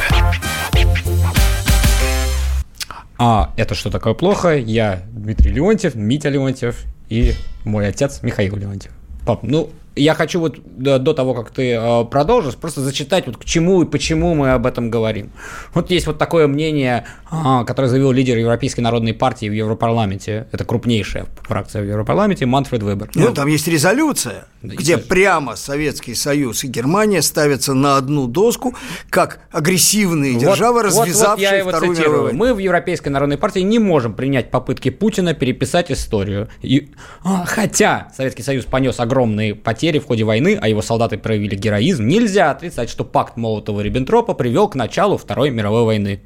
А 3.17 3.55
это 3.57 3.75
что 3.75 3.91
такое 3.91 4.13
плохо? 4.13 4.55
Я 4.55 5.03
Дмитрий 5.13 5.51
Леонтьев, 5.51 5.95
Митя 5.95 6.29
Леонтьев 6.29 6.85
и 7.09 7.33
мой 7.65 7.89
отец 7.89 8.19
Михаил 8.21 8.55
Леонтьев. 8.57 8.93
Пап, 9.25 9.43
ну, 9.43 9.71
я 9.97 10.15
хочу 10.15 10.41
вот 10.41 10.59
до, 10.63 11.15
того, 11.15 11.33
как 11.35 11.51
ты 11.51 11.73
э, 11.73 12.05
продолжишь, 12.05 12.55
просто 12.57 12.83
зачитать, 12.83 13.27
вот 13.27 13.39
к 13.39 13.45
чему 13.45 13.83
и 13.83 13.87
почему 13.87 14.35
мы 14.35 14.53
об 14.53 14.67
этом 14.67 14.91
говорим. 14.91 15.33
Вот 15.73 15.91
есть 15.91 16.07
вот 16.07 16.19
такое 16.19 16.47
мнение, 16.47 17.07
а, 17.31 17.65
которое 17.65 17.89
заявил 17.89 18.13
лидер 18.13 18.37
Европейской 18.37 18.83
народной 18.83 19.15
партии 19.15 19.49
в 19.49 19.53
Европарламенте. 19.55 20.49
Это 20.53 20.65
крупнейшая 20.65 21.27
фракция 21.43 21.83
в 21.83 21.87
Европарламенте, 21.87 22.45
Манфред 22.45 22.83
Вебер. 22.83 23.11
Ну, 23.15 23.33
там 23.33 23.49
есть 23.49 23.67
резолюция, 23.69 24.47
Да, 24.63 24.75
где 24.75 24.99
прямо 24.99 25.57
Советский 25.57 26.15
Союз 26.15 26.63
и 26.65 26.67
Германия 26.69 27.23
ставятся 27.23 27.73
на 27.73 27.97
одну 27.97 28.27
доску, 28.27 28.75
как 29.09 29.41
агрессивные 29.51 30.35
Вот- 30.35 30.43
державы, 30.43 30.83
вот- 30.83 30.93
вот 30.93 31.01
развязавшие 31.07 31.43
я 31.49 31.57
его 31.57 31.71
Вторую 31.71 31.95
цитирую. 31.95 32.13
мировую. 32.17 32.35
Мы 32.37 32.53
в 32.55 32.59
Европейской 32.59 33.09
народной 33.09 33.39
партии 33.39 33.61
не 33.61 33.79
можем 33.79 34.13
принять 34.13 34.51
попытки 34.51 34.91
Путина 34.91 35.33
переписать 35.33 35.91
историю. 35.91 36.49
И- 36.61 36.91
а, 37.25 37.45
хотя 37.47 38.09
Советский 38.15 38.43
Союз 38.43 38.67
понес 38.67 39.01
огромные 39.01 39.55
потери 39.55 39.86
в 39.99 40.07
ходе 40.07 40.25
войны, 40.25 40.59
а 40.61 40.69
его 40.69 40.83
солдаты 40.83 41.19
проявили 41.19 41.55
героизм, 41.55 42.07
нельзя 42.07 42.51
отрицать, 42.51 42.91
что 42.91 43.05
пакт 43.05 43.37
Молотова-Риббентропа 43.37 44.35
привел 44.35 44.69
к 44.69 44.75
началу 44.75 45.17
Второй 45.17 45.51
мировой 45.51 45.85
войны. 45.85 46.21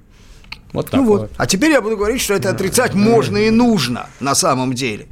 Вот 0.73 0.91
так 0.91 1.01
Ну 1.01 1.07
вот. 1.07 1.21
вот. 1.23 1.31
А 1.37 1.47
теперь 1.47 1.73
я 1.73 1.81
буду 1.81 1.97
говорить, 1.97 2.21
что 2.21 2.35
это 2.35 2.51
отрицать 2.51 2.95
можно 2.95 3.37
и 3.37 3.51
нужно 3.51 4.07
на 4.21 4.35
самом 4.35 4.75
деле. 4.75 5.07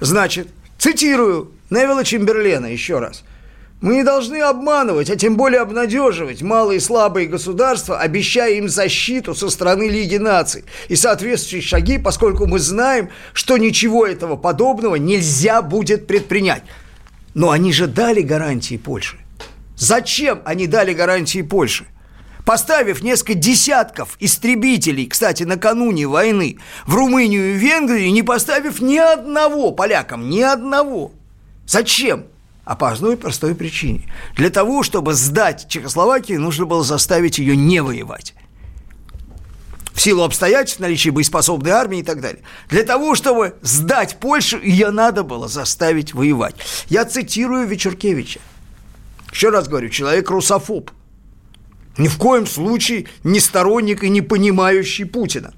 Значит, 0.00 0.48
цитирую 0.78 1.52
Невилла 1.70 2.04
Чемберлена 2.04 2.66
еще 2.66 2.98
раз. 2.98 3.24
Мы 3.82 3.96
не 3.96 4.04
должны 4.04 4.40
обманывать, 4.40 5.10
а 5.10 5.16
тем 5.16 5.36
более 5.36 5.60
обнадеживать 5.60 6.40
малые 6.40 6.78
и 6.78 6.80
слабые 6.80 7.26
государства, 7.26 7.98
обещая 7.98 8.54
им 8.54 8.70
защиту 8.70 9.34
со 9.34 9.50
стороны 9.50 9.88
Лиги 9.88 10.16
наций 10.16 10.64
и 10.88 10.96
соответствующие 10.96 11.60
шаги, 11.60 11.98
поскольку 11.98 12.46
мы 12.46 12.58
знаем, 12.58 13.10
что 13.34 13.58
ничего 13.58 14.06
этого 14.06 14.36
подобного 14.36 14.96
нельзя 14.96 15.60
будет 15.60 16.06
предпринять. 16.06 16.62
Но 17.36 17.50
они 17.50 17.70
же 17.70 17.86
дали 17.86 18.22
гарантии 18.22 18.78
Польше. 18.78 19.18
Зачем 19.76 20.40
они 20.46 20.66
дали 20.66 20.94
гарантии 20.94 21.42
Польше? 21.42 21.84
Поставив 22.46 23.02
несколько 23.02 23.34
десятков 23.34 24.16
истребителей, 24.20 25.06
кстати, 25.06 25.42
накануне 25.42 26.06
войны, 26.06 26.56
в 26.86 26.94
Румынию 26.94 27.50
и 27.50 27.58
Венгрию, 27.58 28.10
не 28.10 28.22
поставив 28.22 28.80
ни 28.80 28.96
одного 28.96 29.72
полякам, 29.72 30.30
ни 30.30 30.40
одного. 30.40 31.12
Зачем? 31.66 32.24
А 32.64 32.74
по 32.74 32.90
одной 32.90 33.18
простой 33.18 33.54
причине. 33.54 34.10
Для 34.34 34.48
того, 34.48 34.82
чтобы 34.82 35.12
сдать 35.12 35.68
Чехословакию, 35.68 36.40
нужно 36.40 36.64
было 36.64 36.82
заставить 36.82 37.38
ее 37.38 37.54
не 37.54 37.82
воевать 37.82 38.34
в 39.96 40.00
силу 40.02 40.24
обстоятельств, 40.24 40.78
наличия 40.78 41.10
боеспособной 41.10 41.70
армии 41.70 42.00
и 42.00 42.02
так 42.02 42.20
далее. 42.20 42.42
Для 42.68 42.84
того, 42.84 43.14
чтобы 43.14 43.54
сдать 43.62 44.18
Польшу, 44.20 44.60
ее 44.60 44.90
надо 44.90 45.22
было 45.22 45.48
заставить 45.48 46.12
воевать. 46.12 46.54
Я 46.90 47.06
цитирую 47.06 47.66
Вечеркевича. 47.66 48.40
Еще 49.32 49.48
раз 49.48 49.68
говорю, 49.68 49.88
человек 49.88 50.28
русофоб. 50.28 50.90
Ни 51.96 52.08
в 52.08 52.18
коем 52.18 52.46
случае 52.46 53.06
не 53.24 53.40
сторонник 53.40 54.04
и 54.04 54.10
не 54.10 54.20
понимающий 54.20 55.06
Путина. 55.06 55.54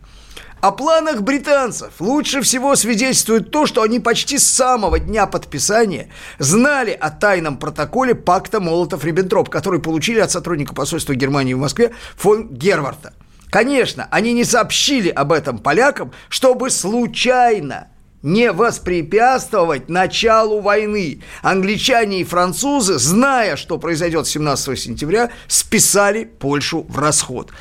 О 0.60 0.70
планах 0.70 1.22
британцев 1.22 1.94
лучше 1.98 2.40
всего 2.42 2.76
свидетельствует 2.76 3.50
то, 3.50 3.66
что 3.66 3.82
они 3.82 3.98
почти 3.98 4.38
с 4.38 4.46
самого 4.46 5.00
дня 5.00 5.26
подписания 5.26 6.10
знали 6.38 6.92
о 6.92 7.10
тайном 7.10 7.58
протоколе 7.58 8.14
пакта 8.14 8.58
Молотов-Риббентроп, 8.58 9.50
который 9.50 9.80
получили 9.80 10.20
от 10.20 10.30
сотрудника 10.30 10.74
посольства 10.74 11.16
Германии 11.16 11.54
в 11.54 11.58
Москве 11.58 11.92
фон 12.16 12.48
Герварта. 12.48 13.14
Конечно, 13.50 14.06
они 14.10 14.32
не 14.32 14.44
сообщили 14.44 15.08
об 15.08 15.32
этом 15.32 15.58
полякам, 15.58 16.12
чтобы 16.28 16.70
случайно 16.70 17.88
не 18.22 18.52
воспрепятствовать 18.52 19.88
началу 19.88 20.60
войны. 20.60 21.22
Англичане 21.42 22.20
и 22.20 22.24
французы, 22.24 22.98
зная, 22.98 23.56
что 23.56 23.78
произойдет 23.78 24.26
17 24.26 24.78
сентября, 24.78 25.30
списали 25.46 26.24
Польшу 26.24 26.84
в 26.88 26.98
расход. 26.98 27.52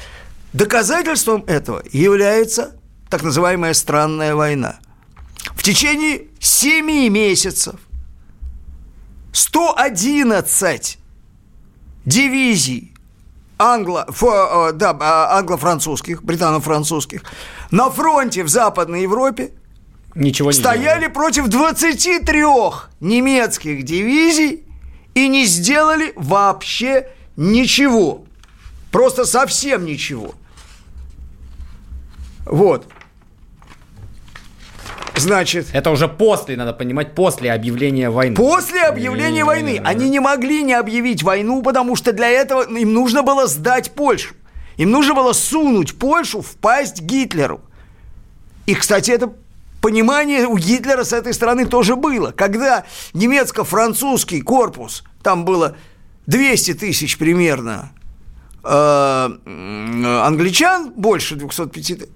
Доказательством 0.53 1.43
этого 1.47 1.83
является 1.91 2.75
так 3.09 3.23
называемая 3.23 3.73
странная 3.73 4.35
война. 4.35 4.79
В 5.55 5.63
течение 5.63 6.23
7 6.39 7.09
месяцев 7.09 7.75
111 9.31 10.97
дивизий 12.05 12.96
англо, 13.57 14.05
фо, 14.09 14.69
э, 14.69 14.73
да, 14.73 14.95
а, 14.99 15.37
англо-французских, 15.37 16.23
британо-французских 16.23 17.23
на 17.71 17.89
фронте 17.89 18.43
в 18.43 18.49
Западной 18.49 19.03
Европе 19.03 19.51
Ничего 20.15 20.51
не 20.51 20.57
стояли 20.57 21.01
делали. 21.01 21.13
против 21.13 21.47
23 21.47 22.43
немецких 22.99 23.83
дивизий 23.83 24.63
и 25.13 25.27
не 25.27 25.45
сделали 25.45 26.13
вообще 26.15 27.07
ничего. 27.35 28.23
Просто 28.91 29.25
совсем 29.25 29.85
ничего. 29.85 30.33
Вот. 32.45 32.87
Значит, 35.19 35.67
Это 35.73 35.91
уже 35.91 36.07
после, 36.07 36.55
надо 36.55 36.73
понимать, 36.73 37.15
после 37.15 37.51
объявления 37.51 38.09
войны. 38.09 38.35
После 38.35 38.81
объявления 38.83 39.43
войны 39.43 39.81
они 39.83 40.09
не 40.09 40.19
могли 40.19 40.63
не 40.63 40.73
объявить 40.73 41.23
войну, 41.23 41.61
потому 41.61 41.95
что 41.95 42.11
для 42.11 42.29
этого 42.29 42.63
им 42.63 42.93
нужно 42.93 43.23
было 43.23 43.47
сдать 43.47 43.91
Польшу. 43.91 44.35
Им 44.77 44.91
нужно 44.91 45.13
было 45.13 45.33
сунуть 45.33 45.97
Польшу 45.97 46.41
в 46.41 46.55
пасть 46.57 47.01
Гитлеру. 47.01 47.61
И, 48.65 48.75
кстати, 48.75 49.11
это 49.11 49.33
понимание 49.81 50.45
у 50.45 50.57
Гитлера 50.57 51.03
с 51.03 51.13
этой 51.13 51.33
стороны 51.33 51.65
тоже 51.65 51.95
было. 51.95 52.31
Когда 52.31 52.85
немецко-французский 53.13 54.41
корпус, 54.41 55.03
там 55.23 55.45
было 55.45 55.75
200 56.27 56.73
тысяч 56.75 57.17
примерно 57.17 57.91
э, 58.63 59.29
англичан, 60.25 60.91
больше 60.95 61.35
250, 61.35 62.09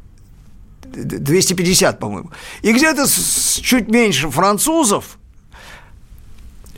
250, 0.91 1.99
по-моему. 1.99 2.31
И 2.61 2.71
где-то 2.73 3.07
с- 3.07 3.59
чуть 3.61 3.87
меньше 3.89 4.29
французов. 4.29 5.17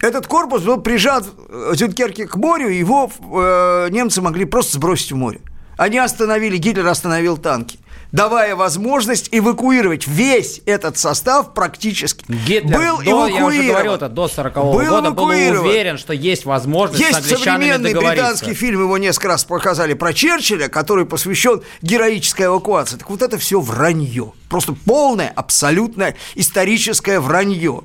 Этот 0.02 0.28
корпус 0.28 0.64
был 0.64 0.82
прижат 0.82 1.26
в 1.50 1.76
Дюнкерке 1.76 2.28
к 2.28 2.36
морю, 2.36 2.68
его 2.70 3.10
э, 3.10 3.88
немцы 3.90 4.22
могли 4.22 4.44
просто 4.46 4.74
сбросить 4.74 5.12
в 5.14 5.16
море. 5.16 5.40
Они 5.78 5.98
остановили, 5.98 6.58
Гитлер 6.58 6.86
остановил 6.88 7.38
танки, 7.38 7.80
давая 8.14 8.56
возможность 8.56 9.28
эвакуировать 9.32 10.08
весь 10.08 10.62
этот 10.66 10.98
состав 10.98 11.54
практически. 11.54 12.24
Гитлер 12.30 12.78
был 12.78 12.98
до, 13.00 13.04
я 13.04 13.16
уже 13.16 13.32
эвакуирован. 13.32 13.68
говорю, 13.68 13.92
это 13.92 14.08
до 14.08 14.28
40 14.30 14.54
Был 14.54 14.72
года 14.72 15.12
был 15.12 15.26
эвакуирован. 15.26 15.68
уверен, 15.68 15.98
что 15.98 16.14
есть 16.14 16.46
возможность 16.46 17.02
Есть 17.02 17.28
современный 17.28 17.94
британский 17.94 18.54
фильм, 18.54 18.82
его 18.82 18.98
несколько 18.98 19.30
раз 19.30 19.44
показали 19.44 19.96
про 19.96 20.14
Черчилля, 20.14 20.70
который 20.70 21.06
посвящен 21.06 21.64
героической 21.82 22.46
эвакуации. 22.46 22.98
Так 22.98 23.10
вот 23.10 23.22
это 23.22 23.38
все 23.38 23.60
вранье. 23.60 24.34
Просто 24.48 24.74
полное, 24.74 25.34
абсолютное 25.36 26.16
историческое 26.36 27.20
вранье. 27.20 27.82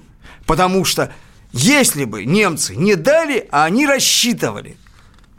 Потому 0.47 0.85
что 0.85 1.11
если 1.53 2.05
бы 2.05 2.27
немцы 2.27 2.77
не 2.77 2.95
дали, 2.95 3.49
а 3.51 3.65
они 3.65 3.87
рассчитывали. 3.87 4.77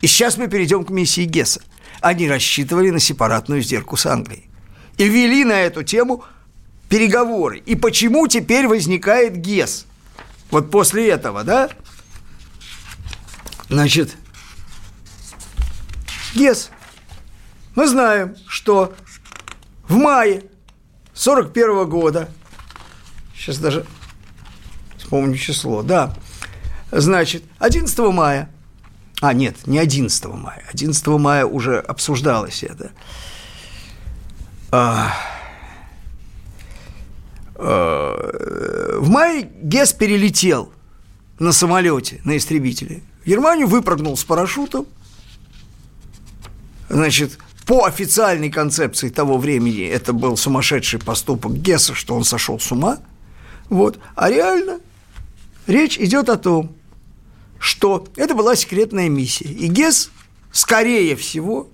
И 0.02 0.08
сейчас 0.08 0.38
мы 0.38 0.48
перейдем 0.48 0.84
к 0.84 0.90
миссии 0.90 1.26
Гесса. 1.26 1.62
Они 2.02 2.28
рассчитывали 2.28 2.90
на 2.90 3.00
сепаратную 3.00 3.62
сделку 3.62 3.96
с 3.96 4.08
Англией. 4.08 4.49
И 5.00 5.08
вели 5.08 5.46
на 5.46 5.62
эту 5.62 5.82
тему 5.82 6.26
переговоры. 6.90 7.60
И 7.60 7.76
почему 7.76 8.28
теперь 8.28 8.68
возникает 8.68 9.38
ГЕС? 9.38 9.86
Вот 10.52 10.70
после 10.70 11.10
этого, 11.10 11.46
да? 11.46 11.70
Значит, 13.70 14.18
ГЕС. 16.36 16.72
Мы 17.76 17.88
знаем, 17.88 18.36
что 18.46 18.94
в 19.88 19.96
мае 19.96 20.44
41 21.14 21.88
года, 21.88 22.30
сейчас 23.34 23.58
даже 23.58 23.86
вспомню 24.98 25.38
число, 25.38 25.82
да, 25.82 26.14
значит, 26.92 27.46
11 27.60 27.98
мая, 28.00 28.52
а 29.22 29.32
нет, 29.32 29.66
не 29.66 29.80
11 29.80 30.26
мая, 30.26 30.66
11 30.74 31.08
мая 31.08 31.46
уже 31.46 31.80
обсуждалось 31.80 32.64
это, 32.64 32.92
В 34.72 35.12
мае 39.10 39.50
ГЕС 39.62 39.94
перелетел 39.94 40.72
на 41.40 41.52
самолете, 41.52 42.22
на 42.24 42.38
истребителе. 42.38 43.02
В 43.24 43.28
Германию 43.28 43.68
выпрыгнул 43.68 44.16
с 44.16 44.24
парашютом. 44.24 44.86
Значит, 46.90 47.38
по 47.66 47.86
официальной 47.86 48.50
концепции 48.50 49.10
того 49.10 49.38
времени 49.38 49.86
это 49.86 50.14
был 50.14 50.38
сумасшедший 50.38 51.00
поступок 51.00 51.54
Гесса, 51.54 51.94
что 51.94 52.16
он 52.16 52.24
сошел 52.24 52.60
с 52.60 52.72
ума. 52.72 53.00
Вот. 53.70 54.00
А 54.16 54.30
реально 54.30 54.80
речь 55.68 56.00
идет 56.00 56.30
о 56.30 56.38
том, 56.38 56.76
что 57.60 58.08
это 58.16 58.36
была 58.36 58.56
секретная 58.56 59.10
миссия. 59.10 59.50
И 59.50 59.68
Гесс, 59.68 60.12
скорее 60.52 61.16
всего, 61.16 61.68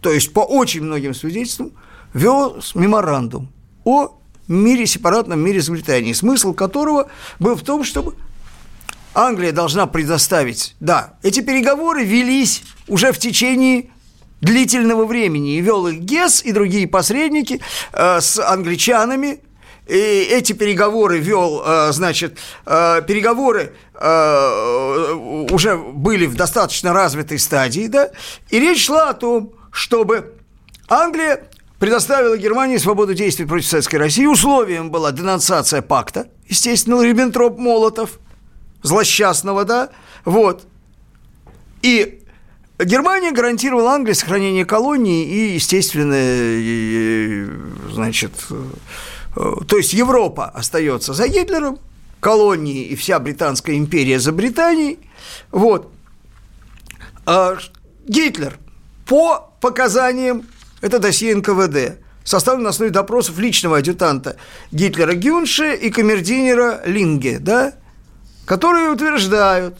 то 0.00 0.12
есть 0.12 0.32
по 0.32 0.40
очень 0.40 0.82
многим 0.82 1.14
свидетельствам, 1.14 1.72
вел 2.12 2.60
меморандум 2.74 3.52
о 3.84 4.18
мире, 4.48 4.86
сепаратном 4.86 5.40
мире 5.40 5.62
с 5.62 5.68
Британией, 5.68 6.14
смысл 6.14 6.52
которого 6.52 7.08
был 7.38 7.54
в 7.54 7.62
том, 7.62 7.84
чтобы 7.84 8.14
Англия 9.14 9.52
должна 9.52 9.86
предоставить... 9.86 10.74
Да, 10.80 11.14
эти 11.22 11.40
переговоры 11.40 12.04
велись 12.04 12.62
уже 12.88 13.12
в 13.12 13.18
течение 13.18 13.90
длительного 14.40 15.04
времени. 15.04 15.56
И 15.56 15.60
вел 15.60 15.86
их 15.86 16.00
ГЕС 16.00 16.42
и 16.44 16.52
другие 16.52 16.86
посредники 16.88 17.60
э, 17.92 18.20
с 18.20 18.38
англичанами. 18.38 19.40
И 19.86 19.94
эти 19.94 20.52
переговоры 20.52 21.18
вел, 21.18 21.62
э, 21.64 21.92
значит, 21.92 22.38
э, 22.64 23.02
переговоры 23.06 23.74
э, 23.94 25.46
уже 25.50 25.76
были 25.76 26.26
в 26.26 26.36
достаточно 26.36 26.92
развитой 26.92 27.38
стадии, 27.38 27.88
да, 27.88 28.10
и 28.50 28.60
речь 28.60 28.86
шла 28.86 29.10
о 29.10 29.14
том, 29.14 29.52
чтобы 29.72 30.34
Англия 30.88 31.49
предоставила 31.80 32.36
Германии 32.36 32.76
свободу 32.76 33.14
действий 33.14 33.46
против 33.46 33.66
Советской 33.66 33.96
России. 33.96 34.26
Условием 34.26 34.90
была 34.90 35.10
денонсация 35.12 35.80
пакта, 35.82 36.28
естественно, 36.46 37.02
Риббентроп-Молотов, 37.02 38.20
злосчастного, 38.82 39.64
да, 39.64 39.88
вот. 40.26 40.66
И 41.80 42.22
Германия 42.78 43.32
гарантировала 43.32 43.92
Англии 43.92 44.12
сохранение 44.12 44.66
колонии 44.66 45.24
и, 45.24 45.54
естественно, 45.54 46.14
значит, 47.90 48.32
э, 49.36 49.52
то 49.66 49.76
есть 49.78 49.94
Европа 49.94 50.44
остается 50.50 51.14
за 51.14 51.28
Гитлером, 51.28 51.78
колонии 52.20 52.84
и 52.84 52.94
вся 52.94 53.18
Британская 53.18 53.78
империя 53.78 54.20
за 54.20 54.32
Британией, 54.32 54.98
вот. 55.50 55.90
А 57.24 57.56
Гитлер 58.06 58.58
по 59.06 59.50
показаниям, 59.62 60.44
это 60.80 60.98
досье 60.98 61.34
НКВД, 61.34 61.98
составлен 62.24 62.64
на 62.64 62.70
основе 62.70 62.90
допросов 62.90 63.38
личного 63.38 63.78
адъютанта 63.78 64.36
Гитлера 64.72 65.14
Гюнше 65.14 65.74
и 65.74 65.90
камердинера 65.90 66.82
Линге, 66.84 67.38
да, 67.38 67.74
которые 68.46 68.90
утверждают, 68.90 69.76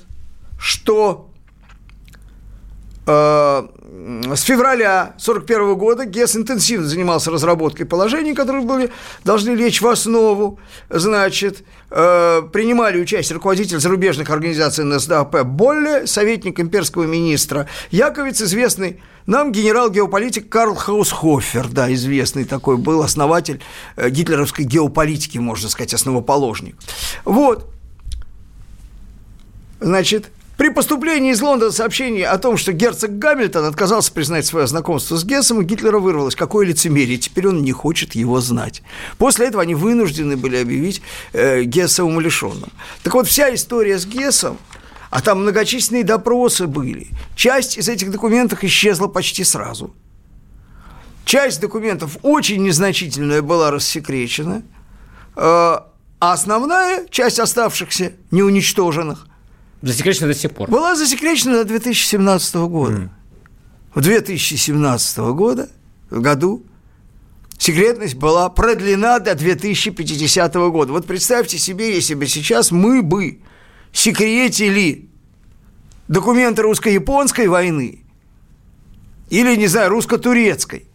что 0.59 1.30
с 3.07 4.43
февраля 4.43 5.15
1941 5.17 5.75
года 5.75 6.05
ГЕС 6.05 6.37
интенсивно 6.37 6.87
занимался 6.87 7.31
разработкой 7.31 7.87
положений, 7.87 8.35
которые 8.35 8.65
были, 8.65 8.91
должны 9.25 9.51
лечь 9.51 9.81
в 9.81 9.89
основу. 9.89 10.61
Значит, 10.91 11.65
э, 11.91 12.43
принимали 12.53 13.01
участие 13.01 13.35
руководитель 13.35 13.81
зарубежных 13.81 14.31
организаций 14.31 14.85
НСДАП 14.85 15.43
Болле, 15.45 16.07
советник 16.07 16.61
имперского 16.61 17.05
министра 17.05 17.67
Яковец, 17.91 18.43
известный 18.43 19.01
нам 19.27 19.53
генерал-геополитик 19.53 20.49
Карл 20.49 20.75
Хаусхофер, 20.75 21.69
да, 21.69 21.93
известный 21.93 22.45
такой, 22.45 22.77
был 22.77 23.03
основатель 23.03 23.61
э, 23.97 24.11
гитлеровской 24.11 24.65
геополитики, 24.65 25.39
можно 25.39 25.69
сказать, 25.69 25.95
основоположник. 25.95 26.77
Вот. 27.25 27.71
Значит, 29.81 30.31
при 30.61 30.68
поступлении 30.68 31.33
из 31.33 31.40
Лондона 31.40 31.73
сообщение 31.73 32.27
о 32.29 32.37
том, 32.37 32.59
что 32.59 32.75
герцог 32.75 33.18
Гамильтон 33.18 33.64
отказался 33.64 34.12
признать 34.12 34.44
свое 34.44 34.66
знакомство 34.66 35.16
с 35.16 35.25
Гессом, 35.25 35.57
у 35.57 35.62
Гитлера 35.62 35.99
вырвалось, 35.99 36.37
какое 36.37 36.66
лицемерие, 36.66 37.16
теперь 37.16 37.49
он 37.49 37.62
не 37.62 37.73
хочет 37.73 38.14
его 38.14 38.42
знать. 38.42 38.83
После 39.16 39.46
этого 39.46 39.62
они 39.62 39.75
вынуждены 39.75 40.37
были 40.37 40.57
объявить 40.57 41.01
э, 41.33 41.62
Гесса 41.62 42.05
умалишенным. 42.05 42.70
Так 43.03 43.14
вот, 43.14 43.27
вся 43.27 43.55
история 43.55 43.99
с 43.99 44.05
Гессом, 44.05 44.59
а 45.09 45.23
там 45.23 45.40
многочисленные 45.40 46.05
допросы 46.05 46.66
были, 46.66 47.09
часть 47.37 47.79
из 47.79 47.88
этих 47.88 48.11
документов 48.11 48.62
исчезла 48.62 49.07
почти 49.07 49.44
сразу. 49.44 49.94
Часть 51.25 51.62
документов 51.62 52.18
очень 52.20 52.62
незначительная 52.62 53.40
была 53.40 53.70
рассекречена, 53.70 54.62
э, 55.37 55.40
А 55.40 55.87
основная 56.20 57.07
часть 57.09 57.38
оставшихся, 57.38 58.12
неуничтоженных, 58.31 59.27
Засекречено 59.83 60.29
до 60.29 60.35
сих 60.35 60.53
пор. 60.53 60.71
была 60.71 60.95
засекречена 60.95 61.55
до 61.55 61.64
2017 61.64 62.55
года. 62.57 63.11
В 63.95 64.01
2017 64.01 65.19
года, 65.19 65.69
году 66.11 66.64
секретность 67.59 68.14
была 68.14 68.49
продлена 68.51 69.19
до 69.19 69.35
2050 69.35 70.55
года. 70.55 70.93
Вот 70.93 71.07
представьте 71.07 71.59
себе, 71.59 71.95
если 71.95 72.14
бы 72.14 72.27
сейчас 72.27 72.71
мы 72.71 73.03
бы 73.03 73.40
секретили 73.93 75.09
документы 76.09 76.62
русско-японской 76.62 77.49
войны 77.49 78.05
или, 79.31 79.57
не 79.57 79.66
знаю, 79.66 79.90
русско-турецкой. 79.90 80.87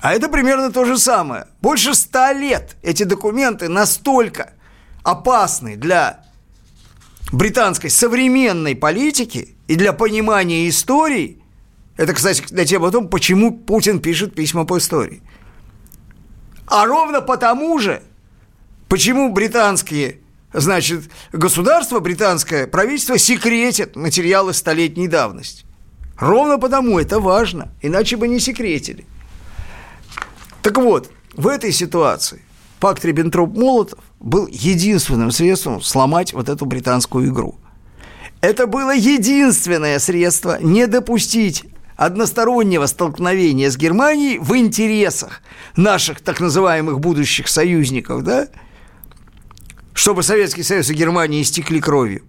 А 0.00 0.12
это 0.12 0.28
примерно 0.28 0.70
то 0.70 0.84
же 0.84 0.98
самое. 0.98 1.46
Больше 1.62 1.94
ста 1.94 2.32
лет 2.32 2.76
эти 2.82 3.04
документы 3.04 3.68
настолько 3.68 4.52
опасны 5.02 5.76
для 5.76 6.25
британской 7.32 7.90
современной 7.90 8.76
политики 8.76 9.56
и 9.66 9.76
для 9.76 9.92
понимания 9.92 10.68
истории. 10.68 11.42
Это, 11.96 12.12
кстати, 12.12 12.44
на 12.50 12.64
тему 12.64 12.86
о 12.86 12.90
том, 12.90 13.08
почему 13.08 13.56
Путин 13.56 14.00
пишет 14.00 14.34
письма 14.34 14.64
по 14.64 14.78
истории. 14.78 15.22
А 16.66 16.84
ровно 16.84 17.20
потому 17.20 17.78
же, 17.78 18.02
почему 18.88 19.32
британские, 19.32 20.20
значит, 20.52 21.04
государство, 21.32 22.00
британское 22.00 22.66
правительство 22.66 23.18
секретит 23.18 23.96
материалы 23.96 24.52
столетней 24.52 25.08
давности. 25.08 25.64
Ровно 26.18 26.58
потому 26.58 26.98
это 26.98 27.20
важно, 27.20 27.72
иначе 27.82 28.16
бы 28.16 28.26
не 28.26 28.40
секретили. 28.40 29.06
Так 30.62 30.78
вот, 30.78 31.10
в 31.34 31.46
этой 31.46 31.72
ситуации 31.72 32.42
пакт 32.80 33.04
Риббентроп-Молотов 33.04 33.98
был 34.20 34.46
единственным 34.46 35.30
средством 35.30 35.80
сломать 35.82 36.32
вот 36.32 36.48
эту 36.48 36.66
британскую 36.66 37.28
игру. 37.28 37.56
Это 38.40 38.66
было 38.66 38.94
единственное 38.94 39.98
средство 39.98 40.58
не 40.60 40.86
допустить 40.86 41.64
одностороннего 41.96 42.86
столкновения 42.86 43.70
с 43.70 43.76
Германией 43.76 44.38
в 44.38 44.54
интересах 44.56 45.40
наших 45.76 46.20
так 46.20 46.40
называемых 46.40 47.00
будущих 47.00 47.48
союзников, 47.48 48.22
да, 48.22 48.48
чтобы 49.94 50.22
Советский 50.22 50.62
Союз 50.62 50.90
и 50.90 50.94
Германия 50.94 51.40
истекли 51.40 51.80
кровью. 51.80 52.22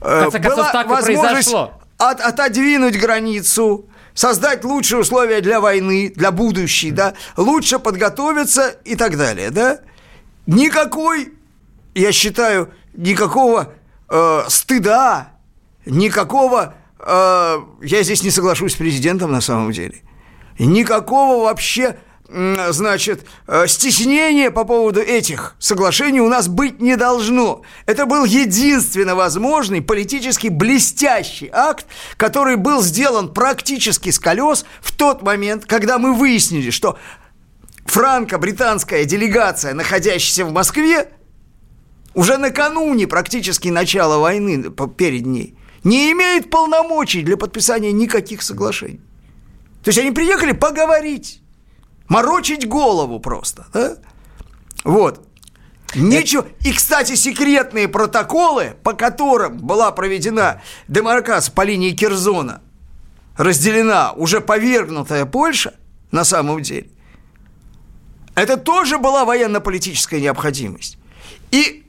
В 0.00 0.04
конце 0.22 0.38
концов, 0.40 0.56
Была 0.60 0.72
так 0.72 0.86
и 0.86 0.90
возможность 0.90 1.50
произошло. 1.52 1.72
от- 1.98 2.20
отодвинуть 2.20 2.98
границу, 2.98 3.86
создать 4.14 4.64
лучшие 4.64 5.00
условия 5.00 5.40
для 5.40 5.60
войны, 5.60 6.12
для 6.14 6.30
будущей, 6.30 6.90
да, 6.90 7.14
лучше 7.36 7.78
подготовиться 7.78 8.70
и 8.84 8.96
так 8.96 9.16
далее, 9.16 9.50
да. 9.50 9.80
Никакой, 10.46 11.32
я 11.94 12.12
считаю, 12.12 12.70
никакого 12.94 13.72
э, 14.08 14.44
стыда, 14.48 15.32
никакого, 15.86 16.74
э, 16.98 17.58
я 17.82 18.02
здесь 18.02 18.22
не 18.22 18.30
соглашусь 18.30 18.72
с 18.72 18.76
президентом 18.76 19.32
на 19.32 19.40
самом 19.40 19.72
деле, 19.72 20.02
никакого 20.58 21.44
вообще, 21.44 21.96
значит, 22.28 23.26
э, 23.46 23.66
стеснения 23.66 24.50
по 24.50 24.64
поводу 24.64 25.00
этих 25.00 25.54
соглашений 25.58 26.20
у 26.20 26.28
нас 26.28 26.48
быть 26.48 26.80
не 26.80 26.96
должно. 26.96 27.62
Это 27.86 28.06
был 28.06 28.24
единственно 28.24 29.14
возможный 29.14 29.82
политически 29.82 30.48
блестящий 30.48 31.50
акт, 31.52 31.86
который 32.16 32.56
был 32.56 32.82
сделан 32.82 33.32
практически 33.32 34.10
с 34.10 34.18
колес 34.18 34.64
в 34.80 34.96
тот 34.96 35.22
момент, 35.22 35.66
когда 35.66 35.98
мы 35.98 36.14
выяснили, 36.14 36.70
что 36.70 36.98
франко-британская 37.86 39.04
делегация, 39.04 39.74
находящаяся 39.74 40.46
в 40.46 40.52
Москве, 40.52 41.08
уже 42.14 42.38
накануне 42.38 43.06
практически 43.06 43.68
начала 43.68 44.18
войны 44.18 44.70
перед 44.96 45.26
ней, 45.26 45.58
не 45.84 46.12
имеет 46.12 46.50
полномочий 46.50 47.22
для 47.22 47.36
подписания 47.36 47.92
никаких 47.92 48.42
соглашений. 48.42 49.00
То 49.82 49.88
есть 49.88 49.98
они 49.98 50.12
приехали 50.12 50.52
поговорить, 50.52 51.41
морочить 52.12 52.68
голову 52.68 53.18
просто. 53.20 53.66
да? 53.72 53.96
Вот. 54.84 55.26
Ничего. 55.94 56.44
И, 56.60 56.72
кстати, 56.72 57.14
секретные 57.14 57.88
протоколы, 57.88 58.74
по 58.82 58.92
которым 58.92 59.58
была 59.58 59.90
проведена 59.92 60.62
демаркация 60.88 61.52
по 61.54 61.62
линии 61.62 61.92
Кирзона, 61.92 62.60
разделена 63.36 64.12
уже 64.12 64.40
повергнутая 64.40 65.24
Польша, 65.26 65.74
на 66.10 66.24
самом 66.24 66.62
деле, 66.62 66.88
это 68.34 68.56
тоже 68.56 68.98
была 68.98 69.24
военно-политическая 69.24 70.20
необходимость. 70.20 70.98
И 71.50 71.84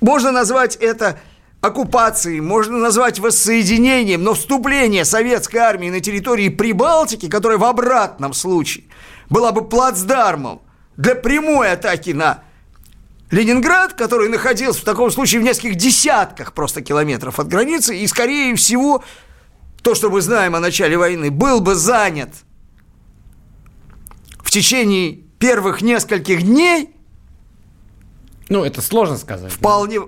можно 0.00 0.32
назвать 0.32 0.76
это 0.76 1.18
оккупацией, 1.62 2.40
можно 2.40 2.78
назвать 2.78 3.18
воссоединением, 3.18 4.22
но 4.22 4.34
вступление 4.34 5.06
советской 5.06 5.58
армии 5.58 5.88
на 5.88 6.00
территории 6.00 6.50
Прибалтики, 6.50 7.28
которая 7.28 7.58
в 7.58 7.64
обратном 7.64 8.34
случае 8.34 8.84
была 9.34 9.50
бы 9.50 9.68
плацдармом 9.68 10.62
для 10.96 11.16
прямой 11.16 11.72
атаки 11.72 12.10
на 12.10 12.44
Ленинград, 13.32 13.94
который 13.94 14.28
находился 14.28 14.80
в 14.80 14.84
таком 14.84 15.10
случае 15.10 15.40
в 15.40 15.44
нескольких 15.44 15.74
десятках 15.74 16.52
просто 16.52 16.82
километров 16.82 17.40
от 17.40 17.48
границы, 17.48 17.98
и, 17.98 18.06
скорее 18.06 18.54
всего, 18.54 19.02
то, 19.82 19.96
что 19.96 20.08
мы 20.08 20.20
знаем 20.20 20.54
о 20.54 20.60
начале 20.60 20.96
войны, 20.96 21.32
был 21.32 21.60
бы 21.60 21.74
занят 21.74 22.30
в 24.38 24.52
течение 24.52 25.14
первых 25.40 25.82
нескольких 25.82 26.42
дней 26.42 26.94
Ну, 28.48 28.62
это 28.62 28.80
сложно 28.82 29.16
сказать. 29.16 29.50
вполне 29.50 29.98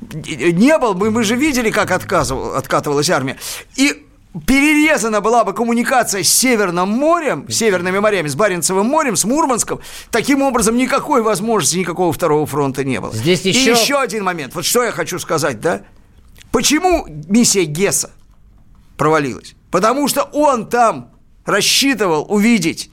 не 0.00 0.78
был, 0.78 0.94
мы, 0.94 1.10
мы 1.10 1.24
же 1.24 1.36
видели, 1.36 1.70
как 1.70 1.90
отказывал, 1.90 2.54
откатывалась 2.54 3.10
армия. 3.10 3.36
И 3.76 4.06
перерезана 4.46 5.20
была 5.20 5.44
бы 5.44 5.52
коммуникация 5.52 6.22
с 6.22 6.28
Северным 6.28 6.88
морем, 6.88 7.46
с 7.48 7.54
Северными 7.54 7.98
морями, 8.00 8.28
с 8.28 8.34
Баренцевым 8.34 8.86
морем, 8.86 9.16
с 9.16 9.24
Мурманском. 9.24 9.80
Таким 10.10 10.42
образом, 10.42 10.76
никакой 10.76 11.22
возможности, 11.22 11.76
никакого 11.78 12.12
второго 12.12 12.46
фронта 12.46 12.84
не 12.84 13.00
было. 13.00 13.12
Здесь 13.12 13.44
И 13.44 13.50
еще- 13.50 13.72
еще 13.72 13.98
один 14.00 14.24
момент. 14.24 14.54
Вот 14.54 14.64
что 14.64 14.82
я 14.82 14.90
хочу 14.90 15.18
сказать, 15.18 15.60
да? 15.60 15.82
Почему 16.50 17.06
миссия 17.08 17.64
Гесса 17.64 18.10
провалилась? 18.96 19.54
Потому 19.70 20.08
что 20.08 20.22
он 20.22 20.68
там 20.68 21.10
рассчитывал 21.44 22.26
увидеть 22.28 22.90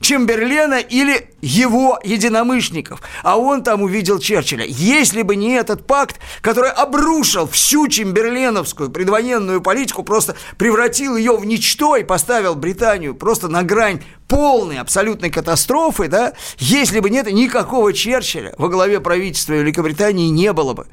Чемберлена 0.00 0.80
или 0.80 1.28
его 1.42 1.98
единомышленников, 2.02 3.02
а 3.22 3.36
он 3.36 3.62
там 3.62 3.82
увидел 3.82 4.18
Черчилля. 4.18 4.64
Если 4.66 5.22
бы 5.22 5.36
не 5.36 5.52
этот 5.52 5.86
пакт, 5.86 6.18
который 6.40 6.70
обрушил 6.70 7.46
всю 7.46 7.86
чемберленовскую 7.88 8.90
предвоенную 8.90 9.60
политику, 9.60 10.02
просто 10.02 10.36
превратил 10.56 11.16
ее 11.16 11.36
в 11.36 11.44
ничто 11.44 11.96
и 11.96 12.04
поставил 12.04 12.54
Британию 12.54 13.14
просто 13.14 13.48
на 13.48 13.62
грань 13.62 14.02
полной 14.26 14.78
абсолютной 14.78 15.30
катастрофы, 15.30 16.08
да, 16.08 16.32
если 16.58 17.00
бы 17.00 17.10
нет 17.10 17.30
никакого 17.30 17.92
Черчилля 17.92 18.54
во 18.56 18.68
главе 18.68 19.00
правительства 19.00 19.52
Великобритании 19.52 20.28
не 20.28 20.52
было 20.52 20.72
бы. 20.72 20.86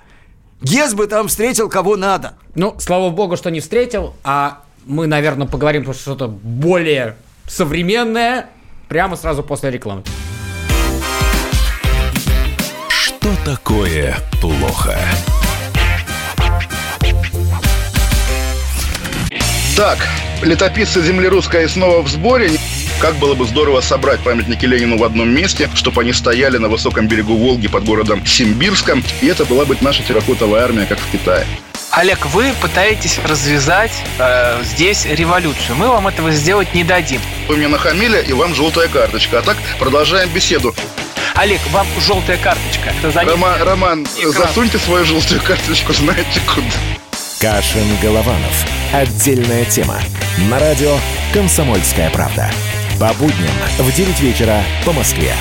Гес 0.62 0.94
бы 0.94 1.08
там 1.08 1.28
встретил 1.28 1.70
кого 1.70 1.96
надо. 1.96 2.34
Ну, 2.56 2.76
слава 2.80 3.10
богу, 3.12 3.38
что 3.38 3.52
не 3.52 3.60
встретил, 3.60 4.16
а 4.24 4.64
мы, 4.86 5.08
наверное, 5.08 5.48
поговорим 5.48 5.86
про 5.86 5.94
что-то 5.94 6.28
более 6.28 7.16
современное 7.48 8.50
прямо 8.88 9.16
сразу 9.16 9.44
после 9.44 9.72
рекламы. 9.72 10.04
Что 12.90 13.36
такое 13.46 14.18
плохо? 14.42 14.98
Так, 19.76 20.00
летописцы 20.42 21.02
земли 21.02 21.28
русской 21.28 21.70
снова 21.70 22.02
в 22.02 22.08
сборе. 22.08 22.52
Как 23.00 23.16
было 23.18 23.36
бы 23.36 23.46
здорово 23.46 23.82
собрать 23.82 24.20
памятники 24.22 24.66
Ленину 24.66 24.98
в 24.98 25.04
одном 25.04 25.30
месте, 25.30 25.70
чтобы 25.76 26.02
они 26.02 26.14
стояли 26.14 26.58
на 26.58 26.68
высоком 26.68 27.08
берегу 27.08 27.36
Волги 27.36 27.68
под 27.68 27.86
городом 27.86 28.26
Симбирском, 28.26 29.04
и 29.22 29.28
это 29.28 29.46
была 29.46 29.66
бы 29.66 29.78
наша 29.82 30.02
терракотовая 30.02 30.64
армия, 30.64 30.88
как 30.88 30.98
в 30.98 31.12
Китае. 31.12 31.46
Олег, 31.98 32.28
вы 32.28 32.54
пытаетесь 32.62 33.18
развязать 33.26 33.92
э, 34.20 34.62
здесь 34.64 35.06
революцию. 35.06 35.76
Мы 35.78 35.88
вам 35.88 36.08
этого 36.08 36.30
сделать 36.32 36.76
не 36.76 36.84
дадим. 36.84 37.20
Вы 37.48 37.58
мне 37.58 37.68
нахамили, 37.68 38.22
и 38.22 38.34
вам 38.34 38.54
желтая 38.54 38.88
карточка. 38.88 39.40
А 39.40 39.42
так 39.42 39.58
продолжаем 39.80 40.30
беседу. 40.30 40.76
Олег, 41.34 41.60
вам 41.72 41.88
желтая 42.00 42.38
карточка. 42.38 42.94
За 43.02 43.22
Рома- 43.24 43.58
Роман, 43.64 44.08
Экран. 44.16 44.32
засуньте 44.32 44.78
свою 44.78 45.06
желтую 45.06 45.42
карточку, 45.42 45.92
знаете 45.92 46.40
куда. 46.46 46.68
Кашин-Голованов. 47.40 48.66
Отдельная 48.94 49.66
тема. 49.66 50.00
На 50.52 50.60
радио 50.60 51.00
«Комсомольская 51.34 52.12
правда». 52.12 52.52
По 53.00 53.12
будням 53.14 53.50
в 53.80 53.92
9 53.92 54.20
вечера 54.20 54.62
по 54.86 54.92
Москве. 54.94 55.34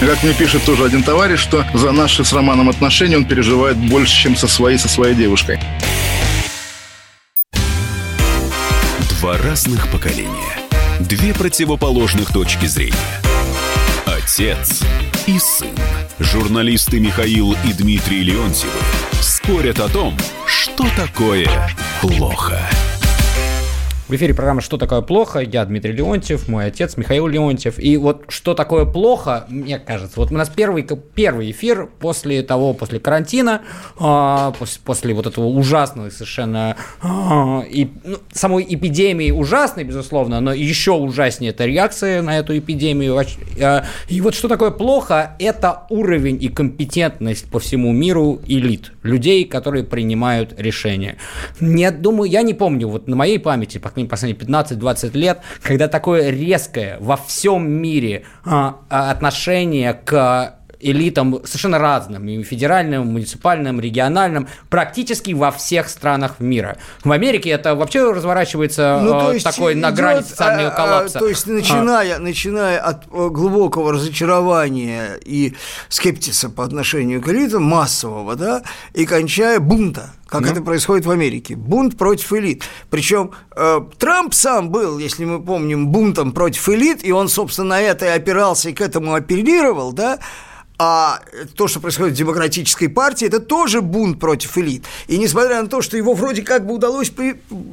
Как 0.00 0.22
мне 0.22 0.34
пишет 0.34 0.62
тоже 0.64 0.84
один 0.84 1.02
товарищ, 1.02 1.40
что 1.40 1.64
за 1.72 1.90
наши 1.90 2.24
с 2.24 2.32
Романом 2.32 2.68
отношения 2.68 3.16
он 3.16 3.24
переживает 3.24 3.76
больше, 3.76 4.14
чем 4.14 4.36
со 4.36 4.46
своей, 4.46 4.78
со 4.78 4.88
своей 4.88 5.14
девушкой. 5.14 5.58
Два 9.18 9.38
разных 9.38 9.88
поколения. 9.90 10.54
Две 11.00 11.32
противоположных 11.32 12.30
точки 12.32 12.66
зрения. 12.66 12.94
Отец 14.04 14.82
и 15.26 15.38
сын. 15.38 15.68
Журналисты 16.18 17.00
Михаил 17.00 17.56
и 17.64 17.72
Дмитрий 17.72 18.22
Леонтьевы 18.22 18.78
спорят 19.20 19.80
о 19.80 19.88
том, 19.88 20.16
что 20.46 20.86
такое 20.96 21.48
плохо. 22.00 22.60
В 24.08 24.14
эфире 24.14 24.34
программа 24.34 24.60
«Что 24.60 24.76
такое 24.76 25.00
плохо?» 25.00 25.40
Я 25.40 25.64
Дмитрий 25.64 25.90
Леонтьев, 25.90 26.46
мой 26.46 26.66
отец 26.66 26.96
Михаил 26.96 27.26
Леонтьев. 27.26 27.76
И 27.80 27.96
вот 27.96 28.26
что 28.28 28.54
такое 28.54 28.84
плохо, 28.84 29.46
мне 29.48 29.80
кажется, 29.80 30.20
вот 30.20 30.30
у 30.30 30.34
нас 30.34 30.48
первый, 30.48 30.84
первый 30.84 31.50
эфир 31.50 31.88
после 31.98 32.44
того, 32.44 32.72
после 32.72 33.00
карантина, 33.00 33.62
э, 33.98 34.52
после, 34.56 34.80
после 34.84 35.12
вот 35.12 35.26
этого 35.26 35.46
ужасного 35.46 36.10
совершенно, 36.10 36.76
э, 37.02 37.06
и, 37.68 37.90
ну, 38.04 38.18
самой 38.32 38.64
эпидемии 38.68 39.32
ужасной, 39.32 39.82
безусловно, 39.82 40.38
но 40.38 40.52
еще 40.52 40.92
ужаснее 40.92 41.50
это 41.50 41.66
реакция 41.66 42.22
на 42.22 42.38
эту 42.38 42.56
эпидемию. 42.56 43.20
Э, 43.56 43.82
и 44.08 44.20
вот 44.20 44.36
что 44.36 44.46
такое 44.46 44.70
плохо, 44.70 45.34
это 45.40 45.82
уровень 45.90 46.40
и 46.40 46.48
компетентность 46.48 47.50
по 47.50 47.58
всему 47.58 47.90
миру 47.90 48.40
элит, 48.46 48.92
людей, 49.02 49.44
которые 49.46 49.82
принимают 49.82 50.54
решения. 50.56 51.16
Не 51.58 51.90
думаю, 51.90 52.30
я 52.30 52.42
не 52.42 52.54
помню, 52.54 52.86
вот 52.86 53.08
на 53.08 53.16
моей 53.16 53.40
памяти, 53.40 53.78
по 54.04 54.10
последние 54.10 54.46
15-20 54.46 55.16
лет, 55.16 55.40
когда 55.62 55.88
такое 55.88 56.30
резкое 56.30 56.98
во 57.00 57.16
всем 57.16 57.70
мире 57.70 58.24
а, 58.44 58.80
а, 58.88 59.10
отношение 59.10 59.94
к 59.94 60.55
элитам 60.80 61.40
совершенно 61.44 61.78
разным, 61.78 62.28
и 62.28 62.42
федеральным, 62.42 63.06
муниципальным, 63.06 63.80
региональным, 63.80 64.48
практически 64.68 65.32
во 65.32 65.50
всех 65.50 65.88
странах 65.88 66.40
мира. 66.40 66.76
В 67.04 67.12
Америке 67.12 67.50
это 67.50 67.74
вообще 67.74 68.10
разворачивается 68.10 69.00
ну, 69.02 69.32
э, 69.32 69.40
такой 69.40 69.74
на 69.74 69.90
грани 69.90 70.22
социального 70.22 70.70
а, 70.70 70.76
коллапса. 70.76 71.18
То 71.18 71.28
есть, 71.28 71.46
начиная, 71.46 72.16
а. 72.16 72.18
начиная 72.18 72.78
от 72.78 73.04
э, 73.04 73.28
глубокого 73.28 73.92
разочарования 73.92 75.18
и 75.24 75.54
скептиса 75.88 76.48
по 76.50 76.64
отношению 76.64 77.22
к 77.22 77.28
элитам, 77.28 77.64
массового, 77.64 78.36
да, 78.36 78.62
и 78.94 79.06
кончая 79.06 79.60
бунта, 79.60 80.10
как 80.28 80.42
ну. 80.42 80.48
это 80.48 80.62
происходит 80.62 81.06
в 81.06 81.10
Америке. 81.10 81.56
Бунт 81.56 81.96
против 81.96 82.32
элит. 82.32 82.64
Причем 82.90 83.32
э, 83.54 83.80
Трамп 83.98 84.34
сам 84.34 84.70
был, 84.70 84.98
если 84.98 85.24
мы 85.24 85.42
помним, 85.42 85.88
бунтом 85.88 86.32
против 86.32 86.68
элит, 86.68 87.04
и 87.04 87.12
он, 87.12 87.28
собственно, 87.28 87.68
на 87.70 87.80
это 87.80 88.06
и 88.06 88.08
опирался, 88.08 88.70
и 88.70 88.72
к 88.72 88.80
этому 88.80 89.14
апеллировал, 89.14 89.92
да, 89.92 90.18
а 90.78 91.20
то, 91.56 91.68
что 91.68 91.80
происходит 91.80 92.14
в 92.14 92.16
демократической 92.16 92.88
партии, 92.88 93.26
это 93.26 93.40
тоже 93.40 93.80
бунт 93.80 94.20
против 94.20 94.58
элит. 94.58 94.84
И 95.06 95.16
несмотря 95.16 95.62
на 95.62 95.68
то, 95.68 95.80
что 95.80 95.96
его 95.96 96.12
вроде 96.12 96.42
как 96.42 96.66
бы 96.66 96.74
удалось 96.74 97.10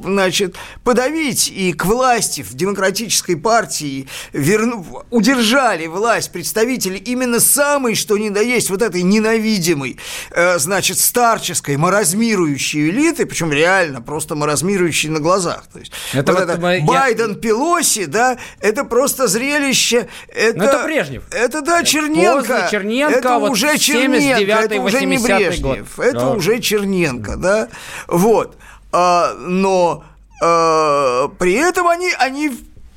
значит, 0.04 0.56
подавить 0.84 1.48
и 1.48 1.72
к 1.72 1.84
власти 1.84 2.42
в 2.42 2.54
демократической 2.54 3.34
партии 3.34 4.08
верну, 4.32 5.04
удержали 5.10 5.86
власть 5.86 6.32
представители 6.32 6.96
именно 6.96 7.40
самой, 7.40 7.94
что 7.94 8.16
ни 8.16 8.30
да 8.30 8.40
есть, 8.40 8.70
вот 8.70 8.80
этой 8.80 9.02
ненавидимой, 9.02 9.98
э, 10.30 10.58
значит, 10.58 10.98
старческой, 10.98 11.76
маразмирующей 11.76 12.88
элиты, 12.88 13.26
причем 13.26 13.52
реально 13.52 14.00
просто 14.00 14.34
маразмирующей 14.34 15.10
на 15.10 15.20
глазах. 15.20 15.64
То 15.72 15.78
есть, 15.78 15.92
это 16.14 16.32
вот, 16.32 16.40
вот 16.40 16.48
это 16.48 16.60
мы, 16.60 16.80
Байден, 16.82 17.30
я... 17.30 17.34
Пелоси, 17.34 18.06
да, 18.06 18.38
это 18.60 18.84
просто 18.84 19.26
зрелище. 19.26 20.08
Это, 20.28 20.58
Но 20.58 20.64
это 20.64 20.84
Брежнев. 20.84 21.24
Это, 21.30 21.60
да, 21.60 21.82
Черненко. 21.82 22.38
Поздно, 22.38 22.68
Черненко 22.70 22.93
Черненко, 23.00 23.18
это 23.18 23.38
вот 23.38 23.50
уже 23.50 23.78
Черненко, 23.78 24.52
это 24.52 24.80
уже 24.80 25.04
не 25.04 25.18
Брежнев, 25.18 25.96
год. 25.96 26.06
это 26.06 26.18
да. 26.18 26.30
уже 26.32 26.60
Черненко, 26.60 27.36
да, 27.36 27.68
вот, 28.06 28.56
а, 28.92 29.34
но 29.34 30.04
а, 30.42 31.28
при 31.38 31.52
этом 31.54 31.88
они, 31.88 32.10
они 32.18 32.50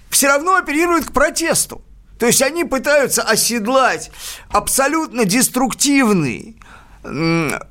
все 0.10 0.28
равно 0.28 0.56
оперируют 0.56 1.06
к 1.06 1.12
протесту. 1.12 1.82
То 2.20 2.26
есть 2.26 2.42
они 2.42 2.64
пытаются 2.64 3.22
оседлать 3.22 4.10
абсолютно 4.50 5.26
деструктивный 5.26 6.57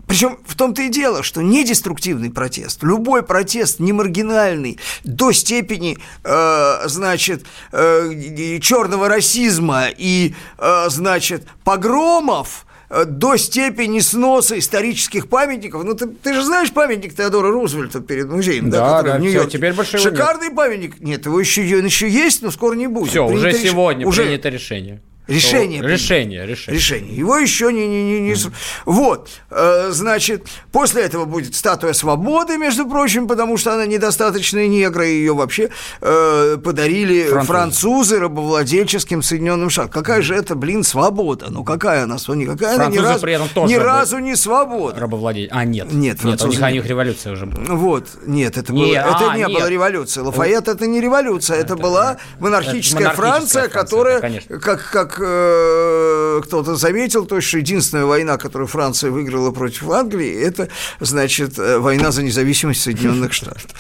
причем 0.07 0.39
в 0.47 0.55
том-то 0.55 0.83
и 0.83 0.89
дело, 0.89 1.23
что 1.23 1.43
не 1.43 1.65
деструктивный 1.65 2.31
протест, 2.31 2.83
любой 2.83 3.23
протест 3.23 3.81
не 3.81 3.93
маргинальный 3.93 4.79
до 5.05 5.33
степени, 5.33 5.99
э, 6.25 6.89
значит, 6.89 7.45
э, 7.73 8.59
черного 8.61 9.09
расизма 9.09 9.87
и, 9.97 10.35
э, 10.59 10.85
значит, 10.89 11.47
погромов, 11.65 12.67
э, 12.89 13.05
до 13.05 13.37
степени 13.37 14.01
сноса 14.01 14.59
исторических 14.59 15.29
памятников. 15.29 15.85
Ну, 15.85 15.95
ты, 15.95 16.07
ты 16.07 16.35
же 16.35 16.43
знаешь 16.43 16.73
памятник 16.73 17.15
Теодора 17.15 17.51
Рузвельта 17.51 18.01
перед 18.01 18.29
музеем, 18.31 18.71
да, 18.71 18.79
да, 18.79 18.97
который 18.99 19.13
да 19.13 19.19
в 19.19 19.21
Нью-Йорке? 19.21 19.59
теперь 19.59 19.73
больше 19.73 19.99
Шикарный 19.99 20.47
нет. 20.47 20.57
памятник. 20.57 21.01
Нет, 21.01 21.27
его 21.27 21.39
еще, 21.41 21.63
он 21.77 21.85
еще 21.85 22.09
есть, 22.09 22.43
но 22.43 22.51
скоро 22.51 22.75
не 22.75 22.87
будет. 22.87 23.11
Все, 23.11 23.27
уже 23.27 23.51
реш... 23.51 23.57
сегодня 23.57 24.07
уже... 24.07 24.23
принято 24.23 24.49
решение. 24.49 25.03
Решение. 25.27 25.83
Решение, 25.83 26.47
решение. 26.47 26.79
Решение. 26.79 27.17
Его 27.17 27.37
еще 27.37 27.73
не... 27.73 27.87
не, 27.89 28.05
не, 28.05 28.21
не... 28.21 28.33
Mm. 28.33 28.53
Вот, 28.85 29.29
э, 29.51 29.89
значит, 29.91 30.47
после 30.71 31.03
этого 31.03 31.25
будет 31.25 31.55
статуя 31.57 31.93
свободы, 31.95 32.57
между 32.59 32.87
прочим, 32.87 33.27
потому 33.27 33.57
что 33.57 33.75
она 33.75 33.87
недостаточная 33.87 34.69
негра, 34.69 35.07
и 35.07 35.15
ее 35.15 35.35
вообще 35.35 35.71
э, 36.01 36.59
подарили 36.63 37.25
французы. 37.25 37.47
французы 37.47 38.19
рабовладельческим 38.21 39.23
Соединенным 39.23 39.69
Штатам. 39.69 39.91
Какая 39.91 40.23
же 40.23 40.35
это, 40.35 40.55
блин, 40.55 40.85
свобода? 40.85 41.47
Ну, 41.51 41.65
какая 41.65 42.05
она? 42.05 42.17
Никакая 42.17 42.77
французы 42.77 42.83
она 42.83 42.89
ни 42.89 42.99
разу, 42.99 43.21
при 43.21 43.33
этом 43.33 43.49
тоже 43.49 43.73
ни 43.73 43.77
разу 43.77 44.19
не 44.19 44.37
свобода. 44.37 45.01
Рабовладель. 45.01 45.49
А, 45.51 45.65
нет. 45.65 45.93
Нет, 45.93 46.23
нет 46.23 46.43
у 46.43 46.49
них, 46.49 46.61
у 46.61 46.67
них 46.67 46.87
революция 46.87 47.33
уже 47.33 47.47
была. 47.47 47.75
Вот, 47.75 48.09
нет, 48.27 48.57
это, 48.57 48.73
не, 48.73 48.95
было, 48.95 49.01
а, 49.01 49.17
это 49.17 49.37
не 49.37 49.45
нет. 49.45 49.59
была 49.59 49.69
революция. 49.69 50.23
Лафайет– 50.23 50.69
это 50.69 50.87
не 50.87 51.01
революция, 51.01 51.57
это, 51.57 51.75
это 51.75 51.83
была 51.83 52.17
монархическая, 52.39 53.09
это 53.09 53.09
монархическая 53.09 53.11
Франция, 53.11 53.63
Франция, 53.63 53.69
которая, 53.69 54.21
да, 54.21 54.59
как, 54.59 54.91
как 54.91 55.16
э, 55.23 56.41
кто-то 56.45 56.77
заметил, 56.77 57.27
то, 57.27 57.41
что 57.41 57.59
единственная 57.59 58.05
война, 58.05 58.37
которую 58.37 58.69
Франция 58.69 59.11
выиграла 59.11 59.51
против 59.51 59.89
Англии, 59.91 60.33
это, 60.33 60.69
значит, 61.01 61.59
э, 61.59 61.79
война 61.79 62.11
за 62.11 62.23
независимость 62.23 62.83
Соединенных 62.83 63.33
Штатов. 63.33 63.71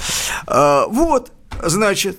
А, 0.46 0.86
вот, 0.88 1.32
значит, 1.64 2.18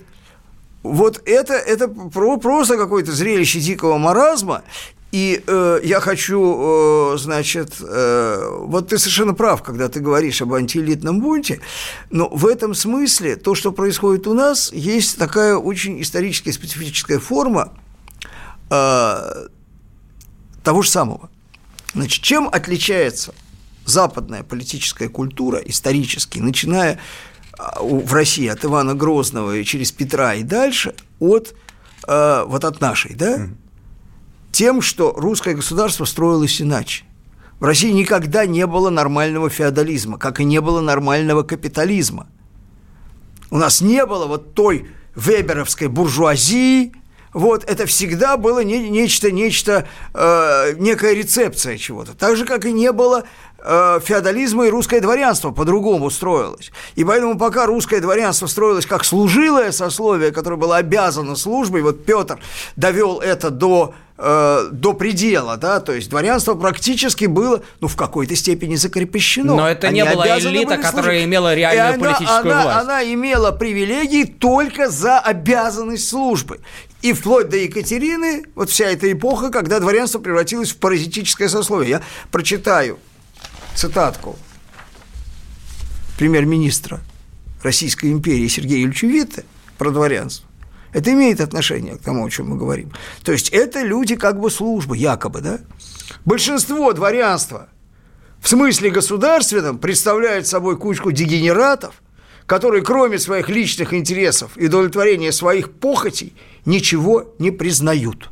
вот 0.82 1.20
это, 1.26 1.54
это 1.54 1.88
просто 1.88 2.76
какое-то 2.76 3.12
зрелище 3.12 3.60
дикого 3.60 3.98
маразма, 3.98 4.62
и 5.10 5.42
э, 5.46 5.80
я 5.84 6.00
хочу, 6.00 7.14
э, 7.14 7.18
значит, 7.18 7.76
э, 7.80 8.58
вот 8.60 8.88
ты 8.88 8.98
совершенно 8.98 9.32
прав, 9.32 9.62
когда 9.62 9.88
ты 9.88 10.00
говоришь 10.00 10.42
об 10.42 10.52
антиэлитном 10.52 11.20
бунте, 11.20 11.60
но 12.10 12.28
в 12.28 12.46
этом 12.46 12.74
смысле 12.74 13.36
то, 13.36 13.54
что 13.54 13.72
происходит 13.72 14.26
у 14.26 14.34
нас, 14.34 14.70
есть 14.70 15.18
такая 15.18 15.56
очень 15.56 16.02
исторически 16.02 16.50
специфическая 16.50 17.18
форма 17.18 17.72
того 18.68 19.48
же 20.82 20.90
самого. 20.90 21.30
Значит, 21.94 22.22
чем 22.22 22.48
отличается 22.48 23.34
западная 23.86 24.42
политическая 24.42 25.08
культура 25.08 25.58
исторически, 25.58 26.38
начиная 26.38 27.00
а, 27.58 27.82
в 27.82 28.12
России 28.12 28.46
от 28.46 28.64
Ивана 28.64 28.94
Грозного 28.94 29.56
и 29.56 29.64
через 29.64 29.92
Петра 29.92 30.34
и 30.34 30.42
дальше, 30.42 30.94
от 31.18 31.54
э, 32.06 32.44
вот 32.46 32.64
от 32.64 32.80
нашей, 32.80 33.14
да, 33.14 33.48
тем, 34.52 34.82
что 34.82 35.12
русское 35.16 35.54
государство 35.54 36.04
строилось 36.04 36.60
иначе. 36.60 37.04
В 37.60 37.64
России 37.64 37.90
никогда 37.90 38.46
не 38.46 38.66
было 38.66 38.90
нормального 38.90 39.50
феодализма, 39.50 40.18
как 40.18 40.40
и 40.40 40.44
не 40.44 40.60
было 40.60 40.80
нормального 40.80 41.42
капитализма. 41.42 42.28
У 43.50 43.58
нас 43.58 43.80
не 43.80 44.04
было 44.06 44.26
вот 44.26 44.54
той 44.54 44.88
веберовской 45.16 45.88
буржуазии, 45.88 46.92
вот 47.32 47.64
это 47.64 47.86
всегда 47.86 48.36
было 48.36 48.60
не, 48.64 48.88
нечто, 48.88 49.30
нечто, 49.30 49.86
э, 50.14 50.74
некая 50.78 51.14
рецепция 51.14 51.76
чего-то. 51.78 52.14
Так 52.14 52.36
же, 52.36 52.44
как 52.44 52.64
и 52.64 52.72
не 52.72 52.92
было 52.92 53.24
э, 53.58 54.00
феодализма 54.02 54.66
и 54.66 54.70
русское 54.70 55.00
дворянство 55.00 55.50
по-другому 55.50 56.10
строилось. 56.10 56.70
И 56.94 57.04
поэтому 57.04 57.38
пока 57.38 57.66
русское 57.66 58.00
дворянство 58.00 58.46
строилось 58.46 58.86
как 58.86 59.04
служилое 59.04 59.72
сословие, 59.72 60.32
которое 60.32 60.56
было 60.56 60.76
обязано 60.76 61.36
службой, 61.36 61.82
вот 61.82 62.04
Петр 62.04 62.38
довел 62.76 63.20
это 63.20 63.50
до 63.50 63.94
э, 64.18 64.68
до 64.72 64.92
предела, 64.92 65.56
да, 65.56 65.80
то 65.80 65.92
есть 65.92 66.10
дворянство 66.10 66.54
практически 66.54 67.26
было, 67.26 67.62
ну, 67.80 67.88
в 67.88 67.96
какой-то 67.96 68.34
степени 68.36 68.74
закрепощено. 68.74 69.54
Но 69.54 69.68
это 69.68 69.88
Они 69.88 70.02
не 70.02 70.08
была 70.08 70.38
элита, 70.38 70.76
которая 70.76 71.24
имела 71.24 71.54
реальную 71.54 71.94
и 71.94 71.98
политическую 71.98 72.52
она, 72.52 72.62
власть. 72.62 72.80
Она 72.80 73.04
имела 73.04 73.52
привилегии 73.52 74.24
только 74.24 74.90
за 74.90 75.18
обязанность 75.18 76.08
службы. 76.08 76.60
И 77.00 77.12
вплоть 77.12 77.48
до 77.48 77.56
Екатерины, 77.56 78.44
вот 78.56 78.70
вся 78.70 78.86
эта 78.86 79.10
эпоха, 79.10 79.50
когда 79.50 79.78
дворянство 79.78 80.18
превратилось 80.18 80.72
в 80.72 80.78
паразитическое 80.78 81.48
сословие. 81.48 81.90
Я 81.90 82.02
прочитаю 82.32 82.98
цитатку 83.74 84.36
премьер-министра 86.18 87.00
Российской 87.62 88.10
империи 88.10 88.48
Сергея 88.48 88.84
Ильича 88.84 89.06
Витте 89.06 89.44
про 89.78 89.90
дворянство. 89.90 90.47
Это 90.92 91.12
имеет 91.12 91.40
отношение 91.40 91.96
к 91.96 92.02
тому, 92.02 92.26
о 92.26 92.30
чем 92.30 92.50
мы 92.50 92.56
говорим. 92.56 92.92
То 93.22 93.32
есть 93.32 93.50
это 93.50 93.82
люди 93.82 94.16
как 94.16 94.40
бы 94.40 94.50
службы, 94.50 94.96
якобы, 94.96 95.40
да? 95.40 95.60
Большинство 96.24 96.92
дворянства 96.92 97.68
в 98.40 98.48
смысле 98.48 98.90
государственном 98.90 99.78
представляет 99.78 100.46
собой 100.46 100.78
кучку 100.78 101.12
дегенератов, 101.12 102.02
которые 102.46 102.82
кроме 102.82 103.18
своих 103.18 103.48
личных 103.48 103.92
интересов 103.92 104.52
и 104.56 104.66
удовлетворения 104.66 105.32
своих 105.32 105.70
похотей 105.72 106.34
ничего 106.64 107.34
не 107.38 107.50
признают. 107.50 108.30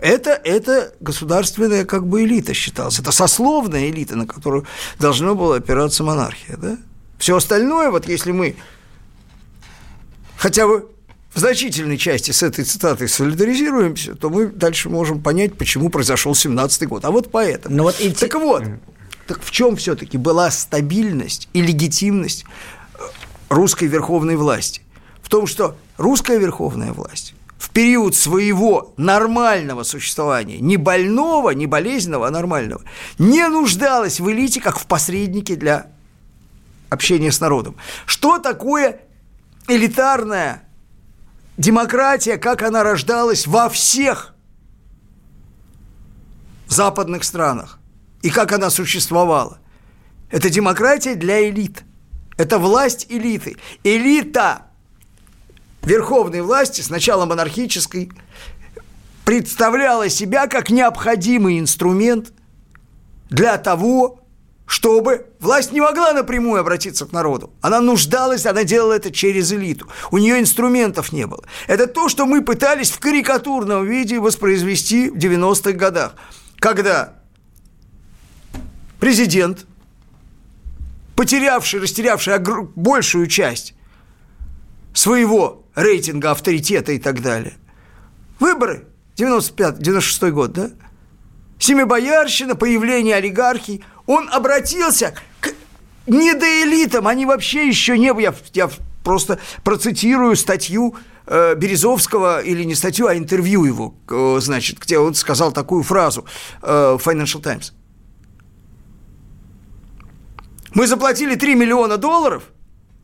Это, 0.00 0.32
это 0.32 0.92
государственная 1.00 1.86
как 1.86 2.06
бы 2.06 2.24
элита 2.24 2.52
считалась. 2.52 2.98
Это 2.98 3.10
сословная 3.10 3.88
элита, 3.88 4.16
на 4.16 4.26
которую 4.26 4.66
должна 4.98 5.32
была 5.32 5.56
опираться 5.56 6.04
монархия. 6.04 6.58
Да? 6.58 6.76
Все 7.18 7.36
остальное, 7.36 7.90
вот 7.90 8.06
если 8.06 8.32
мы 8.32 8.56
хотя 10.42 10.66
бы 10.66 10.88
в 11.32 11.38
значительной 11.38 11.96
части 11.96 12.32
с 12.32 12.42
этой 12.42 12.64
цитатой 12.64 13.08
солидаризируемся, 13.08 14.16
то 14.16 14.28
мы 14.28 14.46
дальше 14.46 14.90
можем 14.90 15.22
понять, 15.22 15.56
почему 15.56 15.88
произошел 15.88 16.32
17-й 16.32 16.86
год. 16.86 17.04
А 17.04 17.12
вот 17.12 17.30
поэтому. 17.30 17.76
Ну 17.76 17.82
вот 17.84 18.00
и 18.00 18.10
так 18.10 18.34
вот, 18.34 18.64
так 19.28 19.40
в 19.40 19.52
чем 19.52 19.76
все-таки 19.76 20.18
была 20.18 20.50
стабильность 20.50 21.48
и 21.52 21.62
легитимность 21.62 22.44
э, 22.94 22.98
русской 23.50 23.86
верховной 23.86 24.34
власти? 24.34 24.82
В 25.22 25.28
том, 25.28 25.46
что 25.46 25.76
русская 25.96 26.38
верховная 26.38 26.92
власть 26.92 27.34
в 27.56 27.70
период 27.70 28.16
своего 28.16 28.92
нормального 28.96 29.84
существования, 29.84 30.58
не 30.58 30.76
больного, 30.76 31.50
не 31.50 31.68
болезненного, 31.68 32.26
а 32.26 32.30
нормального, 32.32 32.82
не 33.18 33.46
нуждалась 33.46 34.18
в 34.18 34.28
элите, 34.28 34.60
как 34.60 34.80
в 34.80 34.86
посреднике 34.86 35.54
для 35.54 35.86
общения 36.90 37.30
с 37.30 37.40
народом. 37.40 37.76
Что 38.06 38.38
такое 38.38 38.98
элитарная 39.68 40.68
демократия, 41.56 42.38
как 42.38 42.62
она 42.62 42.82
рождалась 42.82 43.46
во 43.46 43.68
всех 43.68 44.34
западных 46.68 47.24
странах 47.24 47.78
и 48.22 48.30
как 48.30 48.52
она 48.52 48.70
существовала. 48.70 49.58
Это 50.30 50.48
демократия 50.48 51.14
для 51.14 51.48
элит. 51.48 51.84
Это 52.38 52.58
власть 52.58 53.06
элиты. 53.10 53.56
Элита 53.84 54.66
верховной 55.82 56.40
власти, 56.40 56.80
сначала 56.80 57.26
монархической, 57.26 58.10
представляла 59.24 60.08
себя 60.08 60.46
как 60.46 60.70
необходимый 60.70 61.58
инструмент 61.58 62.32
для 63.30 63.58
того, 63.58 64.21
чтобы 64.72 65.26
власть 65.38 65.70
не 65.70 65.82
могла 65.82 66.14
напрямую 66.14 66.58
обратиться 66.58 67.04
к 67.04 67.12
народу. 67.12 67.52
Она 67.60 67.82
нуждалась, 67.82 68.46
она 68.46 68.64
делала 68.64 68.94
это 68.94 69.10
через 69.10 69.52
элиту. 69.52 69.86
У 70.10 70.16
нее 70.16 70.40
инструментов 70.40 71.12
не 71.12 71.26
было. 71.26 71.44
Это 71.66 71.86
то, 71.86 72.08
что 72.08 72.24
мы 72.24 72.40
пытались 72.40 72.90
в 72.90 72.98
карикатурном 72.98 73.84
виде 73.86 74.18
воспроизвести 74.18 75.10
в 75.10 75.16
90-х 75.16 75.72
годах, 75.72 76.14
когда 76.58 77.16
президент, 78.98 79.66
потерявший, 81.16 81.78
растерявший 81.78 82.32
большую 82.74 83.26
часть 83.26 83.74
своего 84.94 85.66
рейтинга, 85.74 86.30
авторитета 86.30 86.92
и 86.92 86.98
так 86.98 87.20
далее. 87.20 87.58
Выборы, 88.40 88.86
95-96 89.18 90.30
год, 90.30 90.52
да? 90.54 90.70
Семибоярщина, 91.58 92.56
появление 92.56 93.16
олигархий, 93.16 93.84
он 94.06 94.28
обратился 94.30 95.14
к 95.40 95.50
недоэлитам, 96.06 97.06
они 97.06 97.26
вообще 97.26 97.68
еще 97.68 97.98
не... 97.98 98.06
Я, 98.20 98.34
я 98.54 98.70
просто 99.04 99.38
процитирую 99.64 100.36
статью 100.36 100.96
э, 101.26 101.54
Березовского, 101.54 102.40
или 102.40 102.64
не 102.64 102.74
статью, 102.74 103.06
а 103.06 103.16
интервью 103.16 103.64
его, 103.64 103.94
э, 104.08 104.38
значит, 104.40 104.78
где 104.78 104.98
он 104.98 105.14
сказал 105.14 105.52
такую 105.52 105.82
фразу 105.82 106.24
э, 106.62 106.96
в 106.98 107.06
Financial 107.06 107.40
Times. 107.40 107.72
Мы 110.74 110.86
заплатили 110.86 111.34
3 111.34 111.54
миллиона 111.54 111.98
долларов, 111.98 112.44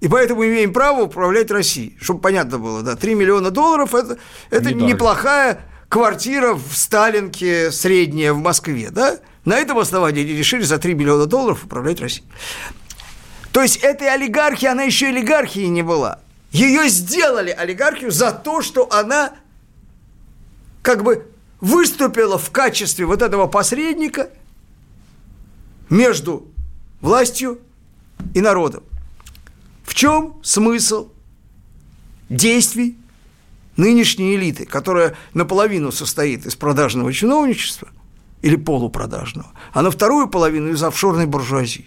и 0.01 0.09
поэтому 0.09 0.45
имеем 0.47 0.73
право 0.73 1.03
управлять 1.03 1.51
Россией. 1.51 1.97
Чтобы 2.01 2.21
понятно 2.21 2.59
было, 2.59 2.83
да, 2.83 2.97
3 2.97 3.15
миллиона 3.15 3.51
долларов 3.51 3.95
это, 3.95 4.19
это 4.51 4.73
неплохая 4.73 5.61
квартира 5.89 6.55
в 6.55 6.75
Сталинке 6.75 7.71
средняя 7.71 8.33
в 8.33 8.39
Москве, 8.39 8.91
да? 8.91 9.19
На 9.45 9.57
этом 9.57 9.79
основании 9.79 10.23
они 10.23 10.33
решили 10.33 10.63
за 10.63 10.79
3 10.79 10.95
миллиона 10.95 11.27
долларов 11.27 11.65
управлять 11.65 12.01
Россией. 12.01 12.27
То 13.53 13.63
есть 13.63 13.79
этой 13.79 14.13
олигархии, 14.13 14.67
она 14.67 14.83
еще 14.83 15.09
олигархией 15.09 15.69
не 15.69 15.83
была. 15.83 16.21
Ее 16.51 16.89
сделали 16.89 17.51
олигархию 17.51 18.11
за 18.11 18.33
то, 18.33 18.63
что 18.63 18.89
она 18.93 19.33
как 20.83 21.03
бы 21.03 21.27
выступила 21.61 22.39
в 22.39 22.51
качестве 22.51 23.05
вот 23.05 23.23
этого 23.23 23.47
посредника 23.47 24.31
между 25.91 26.47
властью 27.01 27.61
и 28.35 28.41
народом. 28.41 28.83
В 29.85 29.95
чем 29.95 30.39
смысл 30.43 31.11
действий 32.29 32.97
нынешней 33.77 34.35
элиты, 34.35 34.67
которая 34.67 35.17
наполовину 35.35 35.93
состоит 35.93 36.47
из 36.47 36.55
продажного 36.57 37.13
чиновничества 37.13 37.89
или 38.43 38.57
полупродажного, 38.57 39.49
а 39.73 39.83
на 39.83 39.91
вторую 39.91 40.29
половину 40.29 40.71
из 40.71 40.83
офшорной 40.83 41.27
буржуазии? 41.27 41.87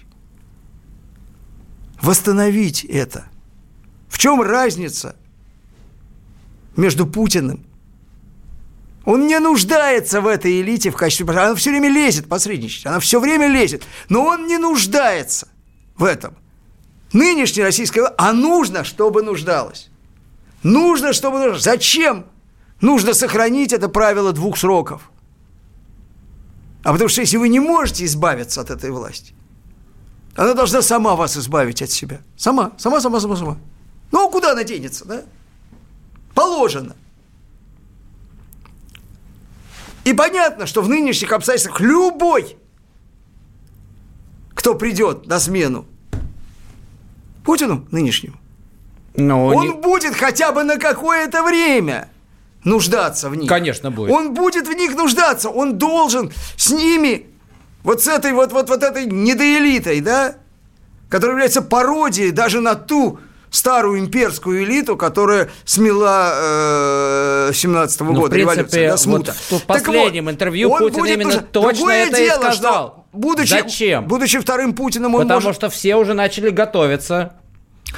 Восстановить 2.02 2.84
это. 2.84 3.26
В 4.10 4.18
чем 4.18 4.42
разница 4.42 5.16
между 6.76 7.06
Путиным 7.06 7.66
он 9.06 9.28
не 9.28 9.40
нуждается 9.40 10.22
в 10.22 10.28
этой 10.28 10.62
элите 10.62 10.92
в 10.92 10.96
качестве... 10.96 11.28
Она 11.28 11.56
все 11.56 11.72
время 11.72 11.90
лезет 11.90 12.28
посредничать, 12.28 12.86
она 12.86 13.00
все 13.00 13.20
время 13.20 13.48
лезет, 13.48 13.84
но 14.10 14.26
он 14.26 14.48
не 14.48 14.58
нуждается 14.58 15.48
в 15.96 16.04
этом. 16.04 16.36
Нынешняя 17.14 17.66
российская 17.66 18.14
а 18.18 18.32
нужно, 18.32 18.84
чтобы 18.84 19.22
нуждалась. 19.22 19.90
Нужно, 20.64 21.14
чтобы. 21.14 21.58
Зачем? 21.60 22.26
Нужно 22.80 23.14
сохранить 23.14 23.74
это 23.74 23.90
правило 23.90 24.32
двух 24.34 24.58
сроков. 24.58 25.11
А 26.84 26.92
потому 26.92 27.10
что 27.10 27.22
если 27.22 27.38
вы 27.38 27.50
не 27.50 27.60
можете 27.60 28.06
избавиться 28.06 28.62
от 28.62 28.70
этой 28.70 28.92
власти, 28.92 29.34
она 30.36 30.54
должна 30.54 30.82
сама 30.82 31.16
вас 31.16 31.38
избавить 31.38 31.82
от 31.82 31.92
себя. 31.92 32.22
Сама, 32.38 32.72
сама, 32.78 33.02
сама, 33.02 33.20
сама, 33.20 33.36
сама. 33.36 33.58
Ну, 34.12 34.28
а 34.28 34.32
куда 34.32 34.52
она 34.52 34.64
денется, 34.64 35.06
да? 35.06 35.24
Положено. 36.34 36.96
И 40.04 40.14
понятно, 40.14 40.66
что 40.66 40.82
в 40.82 40.90
нынешних 40.90 41.32
обстоятельствах 41.32 41.80
любой, 41.80 42.58
кто 44.56 44.74
придет 44.76 45.28
на 45.28 45.40
смену 45.40 45.86
Путину 47.44 47.88
нынешнему, 47.92 48.38
Но 49.16 49.48
он 49.48 49.68
не... 49.68 49.74
будет 49.74 50.16
хотя 50.16 50.52
бы 50.52 50.64
на 50.64 50.78
какое-то 50.78 51.44
время 51.44 52.11
нуждаться 52.64 53.30
в 53.30 53.36
них. 53.36 53.50
Конечно, 53.50 53.92
будет. 53.92 54.12
Он 54.12 54.34
будет 54.34 54.68
в 54.68 54.72
них 54.72 54.96
нуждаться. 54.96 55.50
Он 55.50 55.78
должен 55.78 56.32
с 56.58 56.70
ними, 56.72 57.28
вот 57.84 58.04
с 58.04 58.08
этой 58.08 58.34
вот, 58.34 58.52
вот, 58.52 58.70
вот 58.70 58.84
этой 58.84 59.06
недоэлитой, 59.06 60.02
да, 60.02 60.36
которая 61.10 61.36
является 61.36 61.62
пародией 61.62 62.32
даже 62.32 62.62
на 62.62 62.76
ту 62.76 63.20
старую 63.50 64.00
имперскую 64.00 64.64
элиту, 64.64 64.96
которая 64.96 65.50
смела 65.66 67.50
э, 67.50 67.52
17 67.54 68.02
-го 68.02 68.06
Ну, 68.14 68.14
года 68.22 68.36
революцию, 68.38 68.92
да, 68.92 68.98
смута. 68.98 69.36
вот 69.50 69.62
в 69.62 69.66
последнем 69.66 70.30
интервью 70.30 70.70
он 70.72 70.80
Путин 70.80 71.00
будет 71.00 71.16
именно 71.16 71.26
нужен. 71.26 71.46
точно 71.52 71.74
Другое 71.74 72.06
это 72.06 72.18
и 72.18 72.26
дело, 72.26 72.44
что 72.44 72.54
сказал. 72.54 73.06
будучи, 73.12 73.50
Зачем? 73.50 74.06
Будучи 74.08 74.40
вторым 74.40 74.74
Путиным, 74.74 75.16
он 75.16 75.24
Потому 75.24 75.42
может... 75.42 75.56
что 75.56 75.70
все 75.70 75.98
уже 75.98 76.14
начали 76.14 76.50
готовиться 76.50 77.34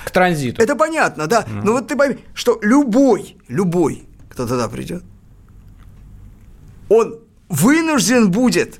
к 0.05 0.09
транзиту. 0.09 0.59
Это 0.59 0.75
понятно, 0.75 1.27
да. 1.27 1.45
Но 1.63 1.73
вот 1.73 1.87
ты 1.87 1.95
пойми, 1.95 2.17
что 2.33 2.57
любой, 2.63 3.37
любой, 3.47 4.07
кто 4.33 4.47
туда 4.47 4.67
придет, 4.67 5.03
он 6.89 7.19
вынужден 7.49 8.31
будет 8.31 8.79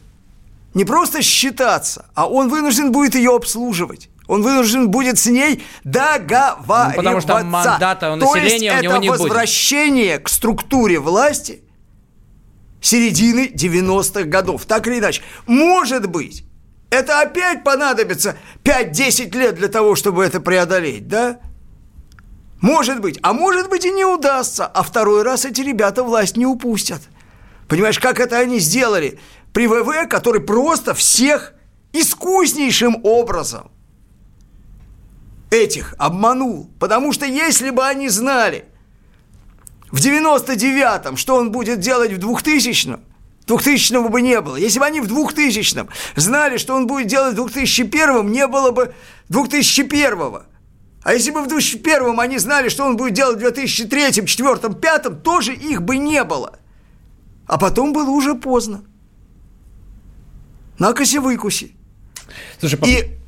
не 0.74 0.84
просто 0.84 1.22
считаться, 1.22 2.08
а 2.16 2.28
он 2.28 2.50
вынужден 2.50 2.92
будет 2.92 3.16
ее 3.16 3.36
обслуживать. 3.36 4.10
Он 4.28 4.42
вынужден 4.42 4.90
будет 4.90 5.20
с 5.20 5.28
ней 5.28 5.64
договариваться. 5.84 6.96
Ну, 6.96 6.96
потому 6.96 7.22
что 7.22 7.44
мандата 7.44 8.14
у 8.14 8.20
То 8.20 8.34
населения 8.34 8.72
есть 8.72 8.80
у 8.80 8.84
него 8.84 8.94
это 8.94 9.02
не 9.02 9.10
будет. 9.10 9.20
возвращение 9.20 10.18
к 10.18 10.30
структуре 10.30 11.00
власти 11.00 11.62
середины 12.82 13.52
90-х 13.54 14.24
годов. 14.24 14.66
Так 14.66 14.88
или 14.88 15.00
иначе. 15.00 15.22
Может 15.46 16.08
быть, 16.08 16.46
это 16.90 17.22
опять 17.22 17.64
понадобится 17.64 18.38
5-10 18.64 19.38
лет 19.38 19.56
для 19.56 19.68
того, 19.68 19.96
чтобы 19.96 20.24
это 20.24 20.40
преодолеть, 20.40 21.08
да? 21.08 21.40
Может 22.64 23.02
быть. 23.02 23.20
А 23.22 23.34
может 23.34 23.70
быть 23.70 23.84
и 23.84 23.92
не 23.92 24.06
удастся. 24.06 24.66
А 24.66 24.84
второй 24.84 25.24
раз 25.24 25.44
эти 25.44 25.60
ребята 25.60 26.02
власть 26.02 26.38
не 26.38 26.46
упустят. 26.46 27.02
Понимаешь, 27.68 28.00
как 28.00 28.22
это 28.22 28.38
они 28.38 28.60
сделали 28.60 29.20
при 29.52 29.68
ВВ, 29.68 30.08
который 30.08 30.40
просто 30.40 30.94
всех 30.94 31.54
искуснейшим 31.92 33.02
образом 33.04 33.70
этих 35.52 35.94
обманул. 35.98 36.70
Потому 36.80 37.12
что 37.12 37.26
если 37.26 37.70
бы 37.70 37.86
они 37.86 38.08
знали 38.08 38.64
в 39.92 39.98
99-м, 39.98 41.18
что 41.18 41.36
он 41.36 41.52
будет 41.52 41.82
делать 41.82 42.14
в 42.14 42.18
2000-м, 42.18 43.02
2000 43.46 44.08
бы 44.08 44.22
не 44.22 44.40
было. 44.40 44.56
Если 44.56 44.80
бы 44.80 44.86
они 44.86 45.02
в 45.02 45.12
2000-м 45.12 45.90
знали, 46.16 46.56
что 46.56 46.76
он 46.76 46.88
будет 46.88 47.08
делать 47.08 47.38
в 47.38 47.46
2001-м, 47.46 48.32
не 48.32 48.48
было 48.48 48.72
бы 48.72 48.96
2001-го. 49.30 50.44
А 51.04 51.14
если 51.14 51.32
бы 51.32 51.42
в 51.44 51.48
2001-м 51.48 52.20
они 52.20 52.38
знали, 52.38 52.70
что 52.70 52.86
он 52.86 52.96
будет 52.96 53.14
делать 53.14 53.38
в 53.38 53.40
2003, 53.40 53.88
2004, 54.12 54.56
2005, 54.56 55.24
тоже 55.24 55.54
их 55.54 55.82
бы 55.82 55.98
не 55.98 56.24
было. 56.24 56.58
А 57.46 57.58
потом 57.58 57.92
было 57.92 58.10
уже 58.10 58.36
поздно. 58.36 58.84
Накоси 60.80 61.18
выкуси. 61.18 61.76
Слушай, 62.60 62.80
и... 62.86 63.20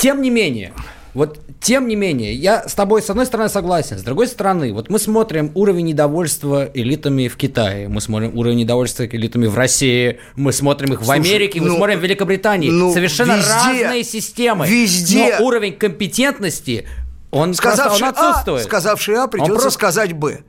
тем 0.00 0.22
не 0.22 0.30
менее, 0.30 0.72
вот 1.14 1.40
тем 1.60 1.86
не 1.86 1.94
менее, 1.94 2.34
я 2.34 2.68
с 2.68 2.74
тобой 2.74 3.00
с 3.00 3.08
одной 3.08 3.26
стороны 3.26 3.48
согласен, 3.48 3.98
с 3.98 4.02
другой 4.02 4.26
стороны, 4.26 4.72
вот 4.72 4.90
мы 4.90 4.98
смотрим 4.98 5.52
уровень 5.54 5.86
недовольства 5.86 6.68
элитами 6.74 7.28
в 7.28 7.36
Китае, 7.36 7.88
мы 7.88 8.00
смотрим 8.00 8.36
уровень 8.36 8.58
недовольства 8.58 9.04
элитами 9.04 9.46
в 9.46 9.56
России, 9.56 10.18
мы 10.34 10.52
смотрим 10.52 10.92
их 10.92 10.98
Слушай, 10.98 11.08
в 11.08 11.12
Америке, 11.12 11.60
ну, 11.60 11.70
мы 11.70 11.76
смотрим 11.76 12.00
в 12.00 12.02
Великобритании. 12.02 12.68
Ну, 12.68 12.92
Совершенно 12.92 13.36
везде, 13.36 13.84
разные 13.84 14.02
системы. 14.02 14.66
Везде. 14.66 15.36
Но 15.38 15.46
уровень 15.46 15.74
компетентности, 15.74 16.88
он, 17.30 17.54
сказавший 17.54 18.00
просто, 18.00 18.22
он 18.22 18.28
отсутствует. 18.28 18.60
А, 18.62 18.64
сказавший 18.64 19.14
А, 19.16 19.26
придется 19.28 19.52
просто... 19.52 19.70
сказать 19.70 20.12
Б. 20.12 20.40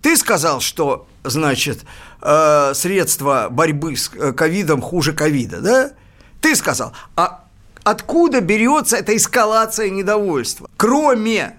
Ты 0.00 0.16
сказал, 0.16 0.60
что, 0.60 1.06
значит, 1.24 1.80
э, 2.22 2.72
средства 2.74 3.48
борьбы 3.50 3.96
с 3.96 4.10
э, 4.14 4.32
ковидом 4.32 4.80
хуже 4.80 5.12
ковида, 5.12 5.60
да? 5.60 5.92
Ты 6.40 6.54
сказал. 6.54 6.92
А 7.16 7.43
Откуда 7.84 8.40
берется 8.40 8.96
эта 8.96 9.14
эскалация 9.14 9.90
недовольства? 9.90 10.70
Кроме, 10.78 11.56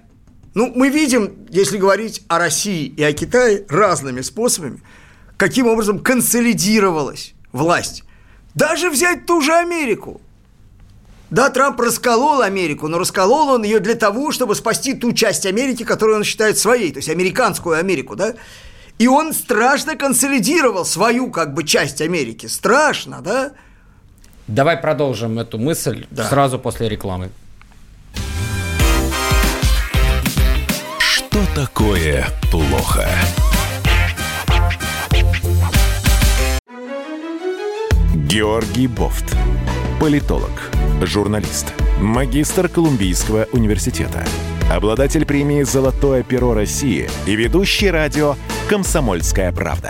ну, 0.55 0.71
мы 0.75 0.89
видим, 0.89 1.45
если 1.49 1.77
говорить 1.77 2.23
о 2.27 2.39
России 2.39 2.87
и 2.87 3.03
о 3.03 3.13
Китае, 3.13 3.63
разными 3.69 4.21
способами, 4.21 4.81
каким 5.37 5.67
образом 5.67 5.99
консолидировалась 5.99 7.35
власть. 7.51 8.03
Даже 8.55 8.89
взять 8.89 9.27
ту 9.27 9.41
же 9.41 9.53
Америку. 9.53 10.19
Да, 11.29 11.49
Трамп 11.49 11.79
расколол 11.79 12.41
Америку, 12.41 12.87
но 12.87 12.97
расколол 12.97 13.49
он 13.49 13.63
ее 13.63 13.79
для 13.79 13.95
того, 13.95 14.31
чтобы 14.31 14.55
спасти 14.55 14.93
ту 14.93 15.11
часть 15.11 15.45
Америки, 15.45 15.83
которую 15.83 16.17
он 16.17 16.23
считает 16.23 16.57
своей, 16.57 16.91
то 16.91 16.97
есть 16.97 17.09
американскую 17.09 17.77
Америку, 17.77 18.15
да? 18.15 18.35
И 18.97 19.07
он 19.07 19.33
страшно 19.33 19.95
консолидировал 19.95 20.85
свою 20.85 21.29
как 21.29 21.53
бы 21.53 21.63
часть 21.63 22.01
Америки. 22.01 22.45
Страшно, 22.45 23.21
да? 23.21 23.51
Давай 24.47 24.77
продолжим 24.77 25.39
эту 25.39 25.57
мысль 25.57 26.05
да. 26.11 26.25
сразу 26.25 26.59
после 26.59 26.87
рекламы. 26.87 27.29
Что 30.99 31.39
такое 31.55 32.27
плохо? 32.51 33.07
Георгий 38.13 38.87
Бофт. 38.87 39.35
Политолог, 39.99 40.51
журналист, 41.01 41.73
магистр 41.99 42.67
Колумбийского 42.67 43.47
университета, 43.53 44.25
обладатель 44.71 45.25
премии 45.25 45.63
«Золотое 45.63 46.21
перо 46.21 46.53
России» 46.53 47.09
и 47.25 47.35
ведущий 47.35 47.89
радио 47.89 48.35
«Комсомольская 48.69 49.51
правда» 49.53 49.89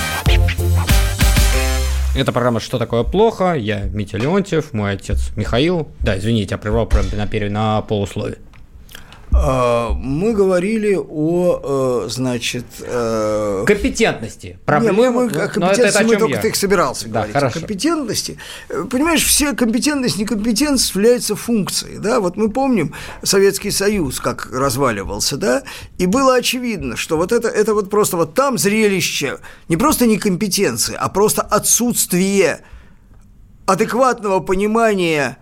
Это 2.13 2.33
программа 2.33 2.59
«Что 2.59 2.77
такое 2.77 3.03
плохо?». 3.03 3.53
Я 3.53 3.83
Митя 3.85 4.17
Леонтьев, 4.17 4.73
мой 4.73 4.91
отец 4.91 5.31
Михаил. 5.37 5.87
Да, 6.01 6.17
извините, 6.17 6.55
я 6.55 6.57
прервал 6.57 6.85
на, 7.15 7.25
на 7.49 7.81
полусловие. 7.81 8.39
А, 9.33 9.93
мы 9.93 10.33
говорили 10.33 10.95
о, 10.95 12.03
э, 12.05 12.09
значит... 12.09 12.65
Э, 12.81 13.63
компетентности. 13.65 14.59
Проблемы. 14.65 15.03
Не, 15.03 15.09
мы, 15.09 15.11
мы, 15.11 15.25
о 15.27 15.47
компетентности 15.47 15.81
это, 15.81 15.99
это 15.99 16.07
мы 16.07 16.15
только 16.17 16.35
я. 16.35 16.41
ты 16.41 16.53
собирался 16.53 17.05
да, 17.05 17.11
говорить. 17.11 17.33
Хорошо. 17.33 17.57
О 17.57 17.59
компетентности. 17.59 18.37
Понимаешь, 18.89 19.23
все 19.23 19.53
компетентность, 19.53 20.17
некомпетентность 20.17 20.93
являются 20.93 21.35
функцией. 21.37 21.99
Да? 21.99 22.19
Вот 22.19 22.35
мы 22.35 22.49
помним 22.49 22.93
Советский 23.23 23.71
Союз, 23.71 24.19
как 24.19 24.49
разваливался, 24.51 25.37
да, 25.37 25.63
и 25.97 26.07
было 26.07 26.35
очевидно, 26.35 26.97
что 26.97 27.15
вот 27.15 27.31
это, 27.31 27.47
это 27.47 27.73
вот 27.73 27.89
просто 27.89 28.17
вот 28.17 28.33
там 28.33 28.57
зрелище 28.57 29.39
не 29.69 29.77
просто 29.77 30.07
некомпетенции, 30.07 30.95
а 30.99 31.07
просто 31.07 31.41
отсутствие 31.41 32.61
адекватного 33.65 34.41
понимания, 34.41 35.37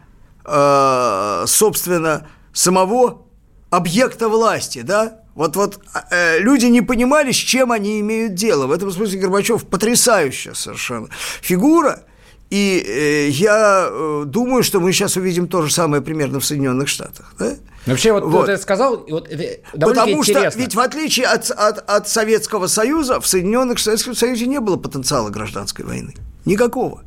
э, 0.46 1.44
собственно, 1.48 2.28
самого 2.54 3.29
объекта 3.70 4.30
власти, 4.30 4.82
да? 4.82 5.20
Вот, 5.36 5.56
вот 5.56 5.80
э, 6.12 6.40
люди 6.40 6.66
не 6.66 6.82
понимали, 6.82 7.32
с 7.32 7.36
чем 7.36 7.72
они 7.72 8.00
имеют 8.02 8.34
дело. 8.34 8.68
В 8.68 8.72
этом 8.72 8.92
смысле 8.92 9.20
Горбачев 9.20 9.66
потрясающая 9.66 10.54
совершенно 10.54 11.08
фигура. 11.42 12.04
И 12.50 12.84
э, 12.86 13.30
я 13.30 13.88
э, 13.90 14.24
думаю, 14.26 14.64
что 14.64 14.80
мы 14.80 14.92
сейчас 14.92 15.16
увидим 15.16 15.48
то 15.48 15.62
же 15.62 15.72
самое 15.72 16.02
примерно 16.02 16.40
в 16.40 16.46
Соединенных 16.46 16.88
Штатах. 16.88 17.34
Да? 17.38 17.54
Вообще, 17.86 18.12
вот, 18.12 18.24
вот. 18.26 18.48
ты 18.48 18.58
сказал, 18.58 19.06
вот 19.08 19.28
это 19.30 19.62
Потому 19.72 20.18
интересно. 20.18 20.52
что 20.52 20.60
ведь 20.60 20.76
в 20.76 20.80
отличие 20.80 21.28
от, 21.28 21.50
от, 21.52 21.90
от 21.90 22.10
Советского 22.10 22.68
Союза, 22.68 23.22
в 23.22 23.28
Соединенных 23.28 23.80
Советском 23.80 24.16
Союзе 24.16 24.48
не 24.48 24.60
было 24.60 24.78
потенциала 24.78 25.30
гражданской 25.30 25.86
войны. 25.86 26.16
Никакого. 26.46 27.04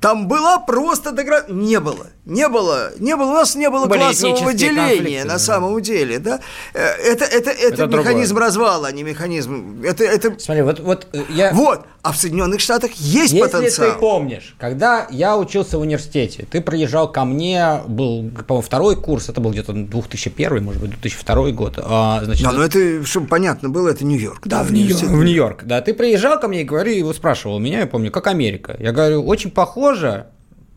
Там 0.00 0.26
была 0.26 0.58
просто 0.58 1.12
деградация. 1.12 1.54
Не 1.54 1.78
было. 1.78 2.08
Не 2.24 2.48
было. 2.48 2.92
Не 3.00 3.16
было. 3.16 3.30
У 3.30 3.34
нас 3.34 3.56
не 3.56 3.68
было 3.68 3.88
классового 3.88 4.54
деления 4.54 5.24
на 5.24 5.38
самом 5.38 5.80
деле. 5.82 6.20
Да? 6.20 6.40
Э, 6.72 6.86
это, 6.86 7.24
это, 7.24 7.50
это, 7.50 7.84
это 7.84 7.86
механизм 7.86 8.34
другое. 8.34 8.46
развала, 8.46 8.88
а 8.88 8.92
не 8.92 9.02
механизм. 9.02 9.82
Это, 9.82 10.04
это... 10.04 10.38
Смотри, 10.38 10.62
вот, 10.62 10.78
вот 10.78 11.06
э, 11.12 11.24
я. 11.30 11.52
Вот. 11.52 11.84
А 12.02 12.12
в 12.12 12.16
Соединенных 12.16 12.60
Штатах 12.60 12.92
есть 12.92 13.32
Если 13.32 13.40
потенциал. 13.40 13.62
Если 13.62 13.82
ты 13.82 13.92
помнишь, 13.98 14.54
когда 14.58 15.08
я 15.10 15.36
учился 15.36 15.78
в 15.78 15.80
университете, 15.80 16.46
ты 16.48 16.60
приезжал 16.60 17.10
ко 17.10 17.24
мне, 17.24 17.80
был, 17.86 18.30
по-моему, 18.46 18.62
второй 18.62 18.96
курс, 18.96 19.28
это 19.28 19.40
был 19.40 19.50
где-то 19.50 19.72
2001, 19.72 20.62
может 20.62 20.80
быть, 20.80 20.90
2002 20.90 21.50
год. 21.50 21.78
А, 21.78 22.20
значит, 22.24 22.44
да, 22.44 22.52
ну 22.52 22.62
это, 22.62 23.04
чтобы 23.04 23.26
понятно 23.26 23.68
было, 23.68 23.88
это 23.88 24.04
Нью-Йорк. 24.04 24.46
Да, 24.46 24.62
в 24.62 24.72
Нью-Йорк. 24.72 25.02
В 25.02 25.24
Нью-Йорк, 25.24 25.64
да. 25.64 25.80
Ты 25.80 25.92
приезжал 25.94 26.38
ко 26.38 26.46
мне 26.46 26.62
и 26.62 26.64
говорил, 26.64 27.12
спрашивал 27.14 27.58
меня, 27.58 27.80
я 27.80 27.86
помню, 27.86 28.12
как 28.12 28.28
Америка. 28.28 28.76
Я 28.78 28.92
говорю, 28.92 29.24
очень 29.24 29.50
похоже, 29.50 30.26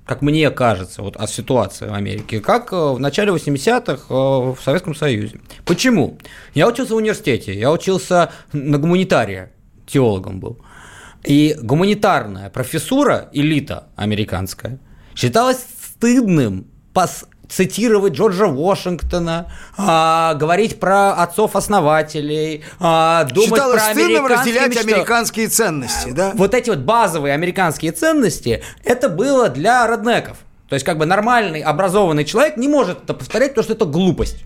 как 0.06 0.22
мне 0.22 0.50
кажется, 0.52 1.02
вот 1.02 1.16
от 1.16 1.30
ситуации 1.30 1.88
в 1.88 1.94
Америке, 1.94 2.40
как 2.40 2.72
э, 2.72 2.76
в 2.76 3.00
начале 3.00 3.32
80-х 3.32 4.06
э, 4.10 4.14
в 4.14 4.58
Советском 4.64 4.94
Союзе. 4.94 5.40
Почему? 5.66 6.18
Я 6.54 6.68
учился 6.68 6.94
в 6.94 6.98
университете, 6.98 7.58
я 7.58 7.72
учился 7.72 8.32
на 8.54 8.78
гуманитария, 8.78 9.52
теологом 9.88 10.40
был. 10.40 10.60
И 11.24 11.58
гуманитарная 11.60 12.52
профессура, 12.52 13.30
элита 13.34 13.88
американская, 13.96 14.80
считалась 15.16 15.66
стыдным 15.84 16.68
цитировать 17.56 18.14
Джорджа 18.14 18.48
Вашингтона, 18.48 19.50
а, 19.78 20.34
говорить 20.34 20.80
про 20.80 21.14
отцов-основателей, 21.14 22.64
а, 22.80 23.24
думать 23.24 23.50
Считалось 23.50 23.82
про 23.82 23.92
американские 23.92 24.38
разделять 24.38 24.70
мечты. 24.70 24.94
американские 24.94 25.48
ценности, 25.48 26.10
да? 26.10 26.32
Вот 26.36 26.54
эти 26.54 26.70
вот 26.70 26.80
базовые 26.80 27.34
американские 27.34 27.94
ценности, 27.94 28.62
это 28.84 29.08
было 29.08 29.48
для 29.48 29.88
роднеков. 29.88 30.38
То 30.68 30.74
есть, 30.74 30.86
как 30.86 30.98
бы 30.98 31.06
нормальный, 31.06 31.62
образованный 31.62 32.26
человек 32.26 32.58
не 32.58 32.68
может 32.68 33.04
это 33.04 33.14
повторять, 33.14 33.52
потому 33.52 33.64
что 33.64 33.74
это 33.74 33.86
глупость. 33.86 34.44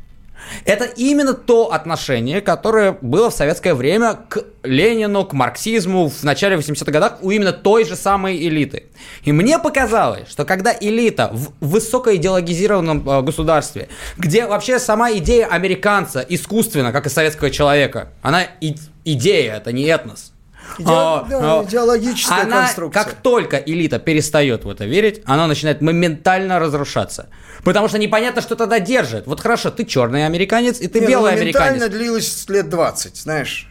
Это 0.66 0.86
именно 0.86 1.34
то 1.34 1.72
отношение, 1.74 2.42
которое 2.42 2.98
было 3.02 3.30
в 3.30 3.34
советское 3.34 3.74
время 3.74 4.20
к 4.28 4.44
Ленину, 4.64 5.26
к 5.26 5.34
марксизму 5.34 6.10
в 6.10 6.24
начале 6.24 6.56
80-х 6.56 6.92
годах 6.92 7.18
у 7.22 7.32
именно 7.32 7.52
той 7.52 7.86
же 7.86 7.96
самой 7.96 8.38
элиты. 8.38 8.86
И 9.24 9.32
мне 9.32 9.60
показалось, 9.60 10.30
что 10.30 10.46
когда 10.46 10.74
элита 10.80 11.30
в 11.34 11.54
высокоидеологизированном 11.62 13.10
э, 13.10 13.22
государстве, 13.22 13.90
где 14.18 14.46
вообще 14.46 14.80
сама 14.80 15.12
идея 15.14 15.48
американца 15.48 16.26
искусственно, 16.28 16.92
как 16.92 17.06
и 17.06 17.10
советского 17.10 17.50
человека, 17.50 18.10
она 18.22 18.44
и, 18.62 18.76
идея, 19.06 19.56
это 19.56 19.72
не 19.72 19.84
этнос, 19.84 20.34
Иде... 20.78 20.90
А, 20.92 21.26
да, 21.30 21.64
идеологическая 21.64 22.44
она, 22.44 22.62
конструкция. 22.62 23.04
Как 23.04 23.14
только 23.16 23.58
элита 23.58 24.00
перестает 24.00 24.66
в 24.66 24.70
это 24.70 24.86
верить, 24.86 25.22
она 25.26 25.48
начинает 25.48 25.82
моментально 25.82 26.60
разрушаться. 26.60 27.30
Потому 27.64 27.88
что 27.88 27.98
непонятно, 27.98 28.42
что 28.42 28.56
тогда 28.56 28.80
держит. 28.80 29.28
Вот 29.28 29.40
хорошо, 29.40 29.70
ты 29.72 29.86
черный 29.86 30.26
американец, 30.26 30.80
и 30.80 30.88
ты 30.88 31.00
Не, 31.00 31.06
ну, 31.06 31.12
белый 31.12 31.32
ну, 31.32 31.38
американец. 31.38 31.72
Моментально 31.72 31.98
длилось 31.98 32.46
лет 32.50 32.70
20, 32.70 33.18
знаешь. 33.18 33.68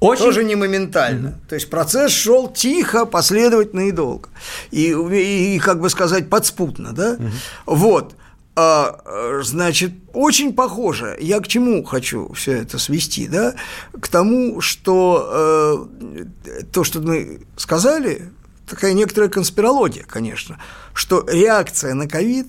Очень... 0.00 0.24
Тоже 0.24 0.44
не 0.44 0.56
моментально. 0.56 1.28
Mm-hmm. 1.28 1.48
То 1.48 1.54
есть 1.56 1.68
процесс 1.68 2.12
шел 2.12 2.48
тихо, 2.48 3.04
последовательно 3.04 3.88
и 3.88 3.92
долго. 3.92 4.30
И, 4.70 4.92
и, 4.92 5.56
и 5.56 5.58
как 5.58 5.80
бы 5.80 5.90
сказать, 5.90 6.30
подспутно, 6.30 6.92
да? 6.92 7.16
Mm-hmm. 7.16 7.30
Вот. 7.66 8.14
А, 8.56 9.40
значит, 9.42 9.92
очень 10.12 10.52
похоже. 10.52 11.16
Я 11.20 11.40
к 11.40 11.48
чему 11.48 11.84
хочу 11.84 12.32
все 12.32 12.52
это 12.52 12.78
свести, 12.78 13.28
да? 13.28 13.54
К 13.98 14.08
тому, 14.08 14.60
что 14.60 15.88
э, 15.96 16.24
то, 16.72 16.84
что 16.84 17.00
мы 17.00 17.40
сказали, 17.56 18.32
такая 18.68 18.92
некоторая 18.92 19.30
конспирология, 19.30 20.04
конечно, 20.04 20.58
что 20.94 21.24
реакция 21.28 21.94
на 21.94 22.08
ковид 22.08 22.48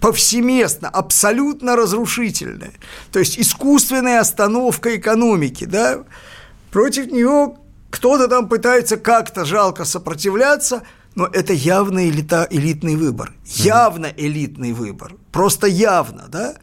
повсеместно, 0.00 0.88
абсолютно 0.88 1.76
разрушительная. 1.76 2.72
То 3.12 3.20
есть 3.20 3.38
искусственная 3.38 4.18
остановка 4.18 4.96
экономики, 4.96 5.64
да, 5.64 6.00
против 6.72 7.12
него 7.12 7.58
кто-то 7.90 8.26
там 8.26 8.48
пытается 8.48 8.96
как-то 8.96 9.44
жалко 9.44 9.84
сопротивляться, 9.84 10.82
но 11.14 11.26
это 11.26 11.52
явно 11.52 12.08
элита, 12.08 12.46
элитный 12.50 12.96
выбор. 12.96 13.32
Явно 13.44 14.06
элитный 14.16 14.72
выбор. 14.72 15.14
Просто 15.30 15.66
явно, 15.66 16.24
да? 16.28 16.56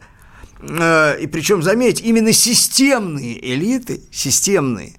Э, 0.60 1.18
и 1.18 1.26
причем, 1.26 1.62
заметь, 1.62 2.00
именно 2.00 2.32
системные 2.32 3.54
элиты, 3.54 4.02
системные, 4.10 4.94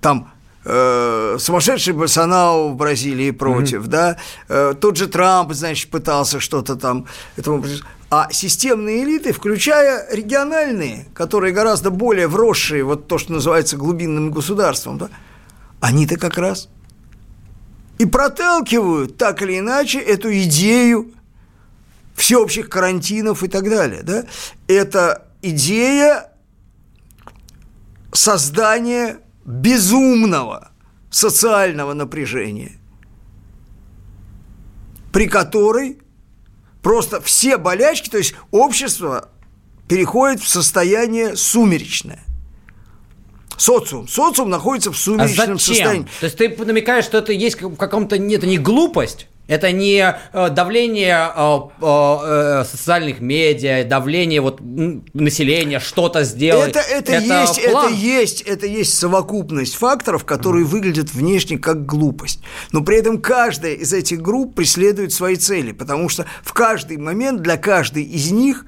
там 0.00 0.32
э, 0.64 1.36
сумасшедший 1.38 1.94
Болсонaro 1.94 2.72
в 2.72 2.76
Бразилии 2.76 3.30
против, 3.30 3.84
mm-hmm. 3.84 3.88
да, 3.88 4.16
э, 4.48 4.74
тот 4.80 4.96
же 4.96 5.06
Трамп, 5.06 5.52
значит, 5.52 5.90
пытался 5.90 6.40
что-то 6.40 6.76
там 6.76 7.06
этому 7.36 7.64
а 8.10 8.28
системные 8.30 9.04
элиты, 9.04 9.32
включая 9.32 10.06
региональные, 10.14 11.06
которые 11.14 11.54
гораздо 11.54 11.90
более 11.90 12.28
вросшие, 12.28 12.84
вот 12.84 13.08
то, 13.08 13.16
что 13.16 13.32
называется 13.32 13.78
глубинным 13.78 14.30
государством, 14.30 14.98
да, 14.98 15.08
они-то 15.80 16.18
как 16.18 16.36
раз 16.36 16.68
и 17.98 18.06
проталкивают 18.06 19.16
так 19.16 19.42
или 19.42 19.58
иначе 19.58 19.98
эту 19.98 20.32
идею 20.42 21.12
всеобщих 22.14 22.68
карантинов 22.68 23.42
и 23.42 23.48
так 23.48 23.68
далее. 23.68 24.02
Да? 24.02 24.24
Это 24.66 25.26
идея 25.42 26.32
создания 28.12 29.18
безумного 29.44 30.70
социального 31.10 31.94
напряжения, 31.94 32.72
при 35.12 35.26
которой 35.26 35.98
просто 36.82 37.20
все 37.20 37.56
болячки, 37.56 38.08
то 38.08 38.18
есть 38.18 38.34
общество 38.50 39.30
переходит 39.88 40.40
в 40.40 40.48
состояние 40.48 41.36
сумеречное. 41.36 42.20
Социум. 43.56 44.08
Социум 44.08 44.50
находится 44.50 44.92
в 44.92 44.96
сумеречном 44.96 45.56
а 45.56 45.58
зачем? 45.58 45.58
состоянии. 45.58 46.06
То 46.20 46.26
есть 46.26 46.36
ты 46.36 46.64
намекаешь, 46.64 47.04
что 47.04 47.18
это 47.18 47.32
есть 47.32 47.60
в 47.60 47.76
каком-то... 47.76 48.16
Это 48.16 48.46
не 48.46 48.58
глупость, 48.58 49.26
это 49.48 49.72
не 49.72 50.14
э, 50.32 50.50
давление 50.50 51.30
э, 51.34 51.58
э, 51.82 52.64
социальных 52.64 53.20
медиа, 53.20 53.84
давление 53.84 54.40
вот 54.40 54.60
населения 54.60 55.80
что-то 55.80 56.22
сделать. 56.24 56.70
Это, 56.70 56.78
это, 56.78 57.12
это 57.12 57.40
есть, 57.40 57.70
план. 57.70 57.86
это 57.86 57.94
есть, 57.94 58.40
это 58.42 58.66
есть 58.66 58.96
совокупность 58.96 59.74
факторов, 59.74 60.24
которые 60.24 60.64
mm. 60.64 60.68
выглядят 60.68 61.12
внешне 61.12 61.58
как 61.58 61.84
глупость. 61.84 62.40
Но 62.70 62.82
при 62.82 62.98
этом 62.98 63.20
каждая 63.20 63.74
из 63.74 63.92
этих 63.92 64.22
групп 64.22 64.54
преследует 64.54 65.12
свои 65.12 65.34
цели, 65.34 65.72
потому 65.72 66.08
что 66.08 66.24
в 66.42 66.52
каждый 66.52 66.96
момент 66.98 67.42
для 67.42 67.56
каждой 67.56 68.04
из 68.04 68.30
них 68.30 68.64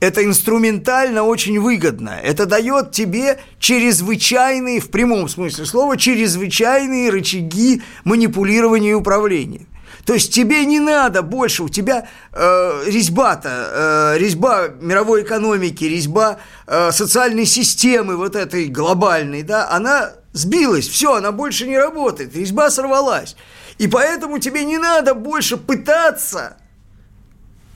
это 0.00 0.24
инструментально 0.24 1.22
очень 1.22 1.58
выгодно. 1.58 2.18
Это 2.22 2.46
дает 2.46 2.92
тебе 2.92 3.38
чрезвычайные, 3.58 4.80
в 4.80 4.90
прямом 4.90 5.28
смысле 5.28 5.64
слова, 5.64 5.96
чрезвычайные 5.96 7.10
рычаги 7.10 7.82
манипулирования 8.04 8.90
и 8.90 8.94
управления. 8.94 9.66
То 10.04 10.14
есть 10.14 10.32
тебе 10.32 10.64
не 10.66 10.78
надо 10.78 11.22
больше, 11.22 11.64
у 11.64 11.68
тебя 11.68 12.06
э, 12.32 12.82
резьба-то, 12.86 14.14
э, 14.14 14.18
резьба 14.18 14.68
мировой 14.80 15.22
экономики, 15.22 15.82
резьба 15.82 16.38
э, 16.66 16.92
социальной 16.92 17.44
системы 17.44 18.16
вот 18.16 18.36
этой 18.36 18.66
глобальной, 18.66 19.42
да, 19.42 19.68
она 19.68 20.12
сбилась, 20.32 20.86
все, 20.86 21.14
она 21.14 21.32
больше 21.32 21.66
не 21.66 21.76
работает, 21.76 22.36
резьба 22.36 22.70
сорвалась. 22.70 23.36
И 23.78 23.88
поэтому 23.88 24.38
тебе 24.38 24.64
не 24.64 24.78
надо 24.78 25.14
больше 25.14 25.56
пытаться 25.56 26.56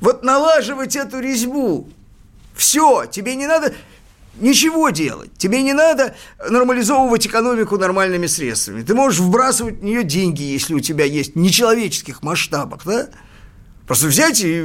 вот 0.01 0.23
налаживать 0.23 0.95
эту 0.95 1.19
резьбу. 1.19 1.89
Все, 2.55 3.07
тебе 3.07 3.35
не 3.35 3.47
надо 3.47 3.75
ничего 4.41 4.91
делать. 4.91 5.31
Тебе 5.37 5.63
не 5.63 5.73
надо 5.73 6.15
нормализовывать 6.49 7.27
экономику 7.27 7.77
нормальными 7.79 8.27
средствами. 8.27 8.83
Ты 8.83 8.95
можешь 8.95 9.21
вбрасывать 9.21 9.81
в 9.81 9.85
нее 9.85 10.03
деньги, 10.03 10.43
если 10.43 10.75
у 10.75 10.81
тебя 10.81 11.05
есть 11.05 11.37
нечеловеческих 11.37 12.23
масштабах, 12.23 12.85
да? 12.85 13.09
Просто 13.91 14.07
взять 14.07 14.41
и 14.45 14.63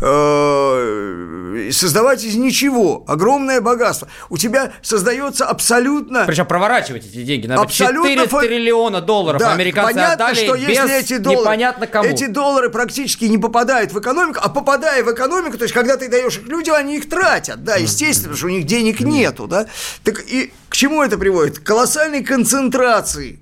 э, 0.00 1.70
создавать 1.72 2.22
из 2.22 2.36
ничего 2.36 3.02
огромное 3.08 3.60
богатство. 3.60 4.06
У 4.30 4.38
тебя 4.38 4.70
создается 4.80 5.44
абсолютно... 5.44 6.24
Причем 6.24 6.46
проворачивать 6.46 7.04
эти 7.04 7.24
деньги. 7.24 7.48
Надо 7.48 7.62
абсолютно 7.62 8.10
4 8.10 8.28
фон... 8.28 8.44
триллиона 8.44 9.00
долларов 9.00 9.40
да, 9.40 9.54
американцы 9.54 9.94
понятно, 9.94 10.26
отдали 10.26 10.44
что 10.46 10.54
без 10.54 10.68
если 10.68 11.00
эти 11.00 11.16
доллары, 11.16 11.40
непонятно 11.40 11.88
кому. 11.88 12.08
Эти 12.08 12.28
доллары 12.28 12.70
практически 12.70 13.24
не 13.24 13.38
попадают 13.38 13.92
в 13.92 13.98
экономику, 13.98 14.38
а 14.40 14.48
попадая 14.48 15.02
в 15.02 15.12
экономику, 15.12 15.58
то 15.58 15.64
есть 15.64 15.74
когда 15.74 15.96
ты 15.96 16.08
даешь 16.08 16.36
их 16.36 16.46
людям, 16.46 16.76
они 16.76 16.98
их 16.98 17.08
тратят, 17.08 17.64
да, 17.64 17.74
естественно, 17.74 18.28
потому 18.28 18.36
что 18.36 18.46
у 18.46 18.50
них 18.50 18.66
денег 18.66 19.00
нету, 19.00 19.48
да. 19.48 19.66
Так 20.04 20.20
и 20.28 20.52
к 20.68 20.76
чему 20.76 21.02
это 21.02 21.18
приводит? 21.18 21.58
К 21.58 21.64
колоссальной 21.64 22.22
концентрации 22.22 23.40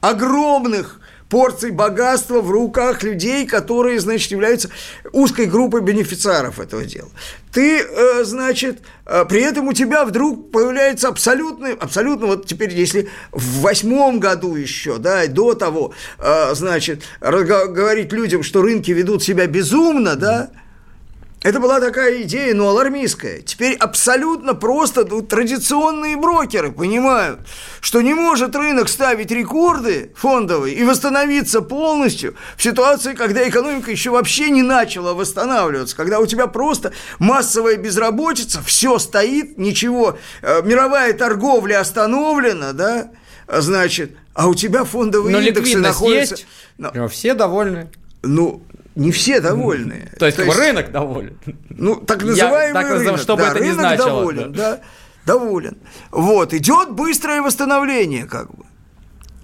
огромных 0.00 0.97
порций 1.28 1.70
богатства 1.70 2.40
в 2.40 2.50
руках 2.50 3.02
людей, 3.02 3.46
которые, 3.46 4.00
значит, 4.00 4.30
являются 4.30 4.70
узкой 5.12 5.46
группой 5.46 5.82
бенефициаров 5.82 6.58
этого 6.58 6.84
дела. 6.84 7.10
Ты, 7.52 7.80
э, 7.80 8.24
значит, 8.24 8.80
э, 9.06 9.24
при 9.28 9.42
этом 9.42 9.68
у 9.68 9.72
тебя 9.72 10.04
вдруг 10.04 10.50
появляется 10.50 11.08
абсолютно, 11.08 11.70
абсолютно, 11.70 12.26
вот 12.26 12.46
теперь, 12.46 12.72
если 12.72 13.08
в 13.32 13.60
восьмом 13.60 14.20
году 14.20 14.54
еще, 14.54 14.98
да, 14.98 15.26
до 15.26 15.54
того, 15.54 15.92
э, 16.18 16.54
значит, 16.54 17.02
говорить 17.20 18.12
людям, 18.12 18.42
что 18.42 18.62
рынки 18.62 18.90
ведут 18.90 19.22
себя 19.22 19.46
безумно, 19.46 20.16
да, 20.16 20.50
это 21.42 21.60
была 21.60 21.80
такая 21.80 22.22
идея, 22.22 22.52
ну, 22.52 22.68
алармистская. 22.68 23.42
Теперь 23.42 23.74
абсолютно 23.76 24.54
просто 24.54 25.04
ну, 25.04 25.22
традиционные 25.22 26.16
брокеры 26.16 26.72
понимают, 26.72 27.40
что 27.80 28.00
не 28.00 28.12
может 28.12 28.56
рынок 28.56 28.88
ставить 28.88 29.30
рекорды 29.30 30.10
фондовые 30.16 30.74
и 30.74 30.82
восстановиться 30.82 31.62
полностью 31.62 32.34
в 32.56 32.62
ситуации, 32.62 33.14
когда 33.14 33.48
экономика 33.48 33.90
еще 33.90 34.10
вообще 34.10 34.50
не 34.50 34.62
начала 34.62 35.14
восстанавливаться, 35.14 35.94
когда 35.94 36.18
у 36.18 36.26
тебя 36.26 36.48
просто 36.48 36.92
массовая 37.20 37.76
безработица, 37.76 38.60
все 38.62 38.98
стоит, 38.98 39.58
ничего, 39.58 40.18
э, 40.42 40.62
мировая 40.64 41.12
торговля 41.12 41.78
остановлена, 41.80 42.72
да, 42.72 43.10
значит, 43.46 44.16
а 44.34 44.48
у 44.48 44.54
тебя 44.54 44.82
фондовые 44.82 45.32
Но 45.32 45.40
индексы 45.40 45.78
находятся... 45.78 46.34
Есть, 46.34 46.46
но... 46.78 47.08
Все 47.08 47.34
довольны. 47.34 47.90
Ну, 48.22 48.62
не 48.98 49.12
все 49.12 49.40
довольны. 49.40 50.10
То 50.18 50.26
есть, 50.26 50.36
То 50.36 50.44
есть 50.44 50.58
рынок 50.58 50.90
доволен. 50.90 51.38
Ну, 51.70 51.96
так 51.96 52.22
называемый 52.24 52.82
Я, 52.82 52.88
так, 52.88 52.98
рынок. 52.98 53.20
Что 53.20 53.36
бы 53.36 53.42
да, 53.42 53.50
это 53.50 53.58
рынок 53.58 53.76
ни 53.76 53.78
значило. 53.78 54.08
доволен, 54.08 54.52
да. 54.52 54.70
да, 54.72 54.80
доволен. 55.24 55.78
Вот, 56.10 56.52
идет 56.52 56.90
быстрое 56.90 57.40
восстановление, 57.40 58.24
как 58.24 58.54
бы. 58.54 58.64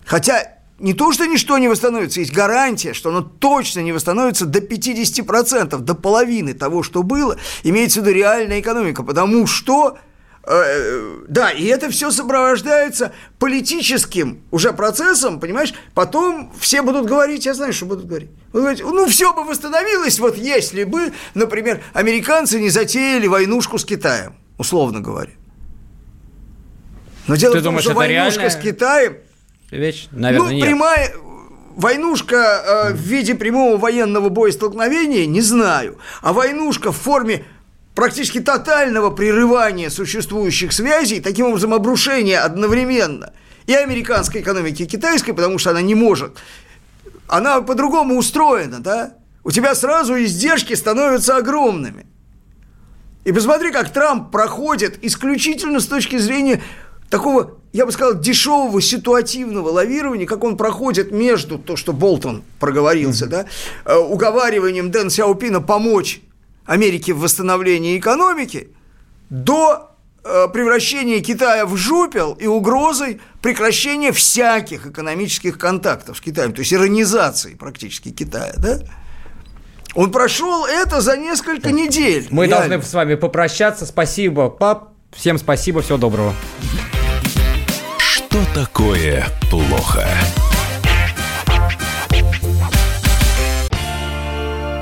Хотя 0.05 0.55
не 0.81 0.93
то, 0.93 1.13
что 1.13 1.25
ничто 1.27 1.57
не 1.59 1.69
восстановится, 1.69 2.19
есть 2.19 2.33
гарантия, 2.33 2.95
что 2.95 3.11
оно 3.11 3.23
точно 3.23 3.81
не 3.81 3.93
восстановится 3.93 4.45
до 4.45 4.59
50%, 4.59 5.79
до 5.79 5.95
половины 5.95 6.53
того, 6.53 6.83
что 6.83 7.05
было, 7.05 7.39
имеется 7.63 8.01
в 8.01 8.03
виду 8.03 8.17
реальная 8.17 8.61
экономика, 8.61 9.05
потому 9.05 9.47
что 9.47 9.99
да, 10.47 11.51
и 11.51 11.65
это 11.65 11.91
все 11.91 12.11
сопровождается 12.11 13.13
политическим 13.39 14.43
уже 14.51 14.73
процессом, 14.73 15.41
понимаешь? 15.41 15.73
Потом 15.95 16.53
все 16.59 16.83
будут 16.83 17.07
говорить, 17.07 17.47
я 17.47 17.55
знаю, 17.55 17.73
что 17.73 17.87
будут 17.87 18.07
говорить. 18.07 18.31
Будут 18.53 18.79
говорить 18.79 18.83
ну, 18.83 19.07
все 19.07 19.33
бы 19.33 19.45
восстановилось, 19.45 20.19
вот 20.19 20.37
если 20.37 20.85
бы, 20.85 21.13
например, 21.35 21.83
американцы 21.93 22.61
не 22.61 22.69
затеяли 22.69 23.27
войнушку 23.27 23.79
с 23.79 23.85
Китаем, 23.85 24.35
условно 24.59 25.01
говоря. 25.01 25.33
Но 27.27 27.37
дело 27.37 27.55
Ты 27.55 27.61
в 27.61 27.63
том, 27.63 27.73
думаешь, 27.73 27.85
что 27.85 27.95
войнушка 27.95 28.41
реальная? 28.41 28.51
с 28.51 28.57
Китаем... 28.57 29.17
Вещь? 29.71 30.09
Наверное, 30.13 30.47
ну, 30.47 30.55
нет. 30.55 30.67
прямая 30.67 31.15
войнушка 31.75 32.37
э, 32.37 32.93
в 32.93 32.99
виде 32.99 33.35
прямого 33.35 33.77
военного 33.77 34.29
боестолкновения, 34.29 35.27
не 35.27 35.41
знаю. 35.41 35.99
А 36.23 36.33
войнушка 36.33 36.93
в 36.93 36.97
форме 36.97 37.45
практически 37.95 38.41
тотального 38.41 39.11
прерывания 39.11 39.91
существующих 39.91 40.73
связей, 40.73 41.21
таким 41.21 41.47
образом 41.47 41.73
обрушения 41.73 42.41
одновременно 42.41 43.33
и 43.67 43.75
американской 43.75 44.41
экономики, 44.41 44.83
и 44.83 44.87
китайской, 44.87 45.33
потому 45.33 45.59
что 45.59 45.71
она 45.71 45.81
не 45.81 45.95
может. 45.95 46.37
Она 47.27 47.63
по-другому 47.63 48.19
устроена, 48.19 48.81
да? 48.81 49.15
У 49.43 49.51
тебя 49.51 49.75
сразу 49.75 50.15
издержки 50.23 50.75
становятся 50.75 51.37
огромными. 51.37 52.07
И 53.25 53.33
посмотри, 53.33 53.71
как 53.71 53.91
Трамп 53.91 54.31
проходит 54.31 55.03
исключительно 55.03 55.81
с 55.81 55.87
точки 55.87 56.19
зрения 56.19 56.63
такого, 57.09 57.59
я 57.73 57.87
бы 57.87 57.93
сказал, 57.93 58.19
дешевого 58.19 58.83
ситуативного 58.83 59.69
лавирования, 59.69 60.27
как 60.27 60.45
он 60.45 60.59
проходит 60.59 61.11
между 61.11 61.59
то, 61.59 61.77
что 61.77 61.95
Болтон 61.95 62.43
проговорился, 62.61 63.27
да, 63.27 63.47
э, 63.87 63.97
уговариванием 63.97 64.91
Дэн 64.91 65.09
Сяопина 65.09 65.63
помочь 65.63 66.21
Америки 66.67 67.11
в 67.11 67.21
восстановлении 67.21 67.99
экономики 67.99 68.69
до 69.31 69.91
э, 70.25 70.49
превращения 70.53 71.21
Китая 71.21 71.67
в 71.67 71.77
жупел 71.77 72.33
и 72.33 72.47
угрозой 72.47 73.21
прекращения 73.43 74.13
всяких 74.13 74.87
экономических 74.87 75.59
контактов 75.59 76.19
с 76.19 76.21
Китаем, 76.21 76.53
то 76.53 76.61
есть 76.61 76.73
иронизации 76.73 77.55
практически 77.55 78.11
Китая, 78.11 78.55
да? 78.57 78.81
Он 79.95 80.11
прошел 80.11 80.67
это 80.67 81.01
за 81.01 81.17
несколько 81.17 81.71
недель. 81.71 82.27
Мы 82.31 82.47
Реально. 82.47 82.69
должны 82.69 82.89
с 82.89 82.95
вами 82.95 83.15
попрощаться. 83.15 83.87
Спасибо, 83.87 84.51
пап. 84.51 84.95
Всем 85.13 85.39
спасибо, 85.39 85.83
всего 85.83 85.99
доброго. 85.99 86.35
Что 87.99 88.41
такое 88.55 89.27
плохо? 89.51 90.09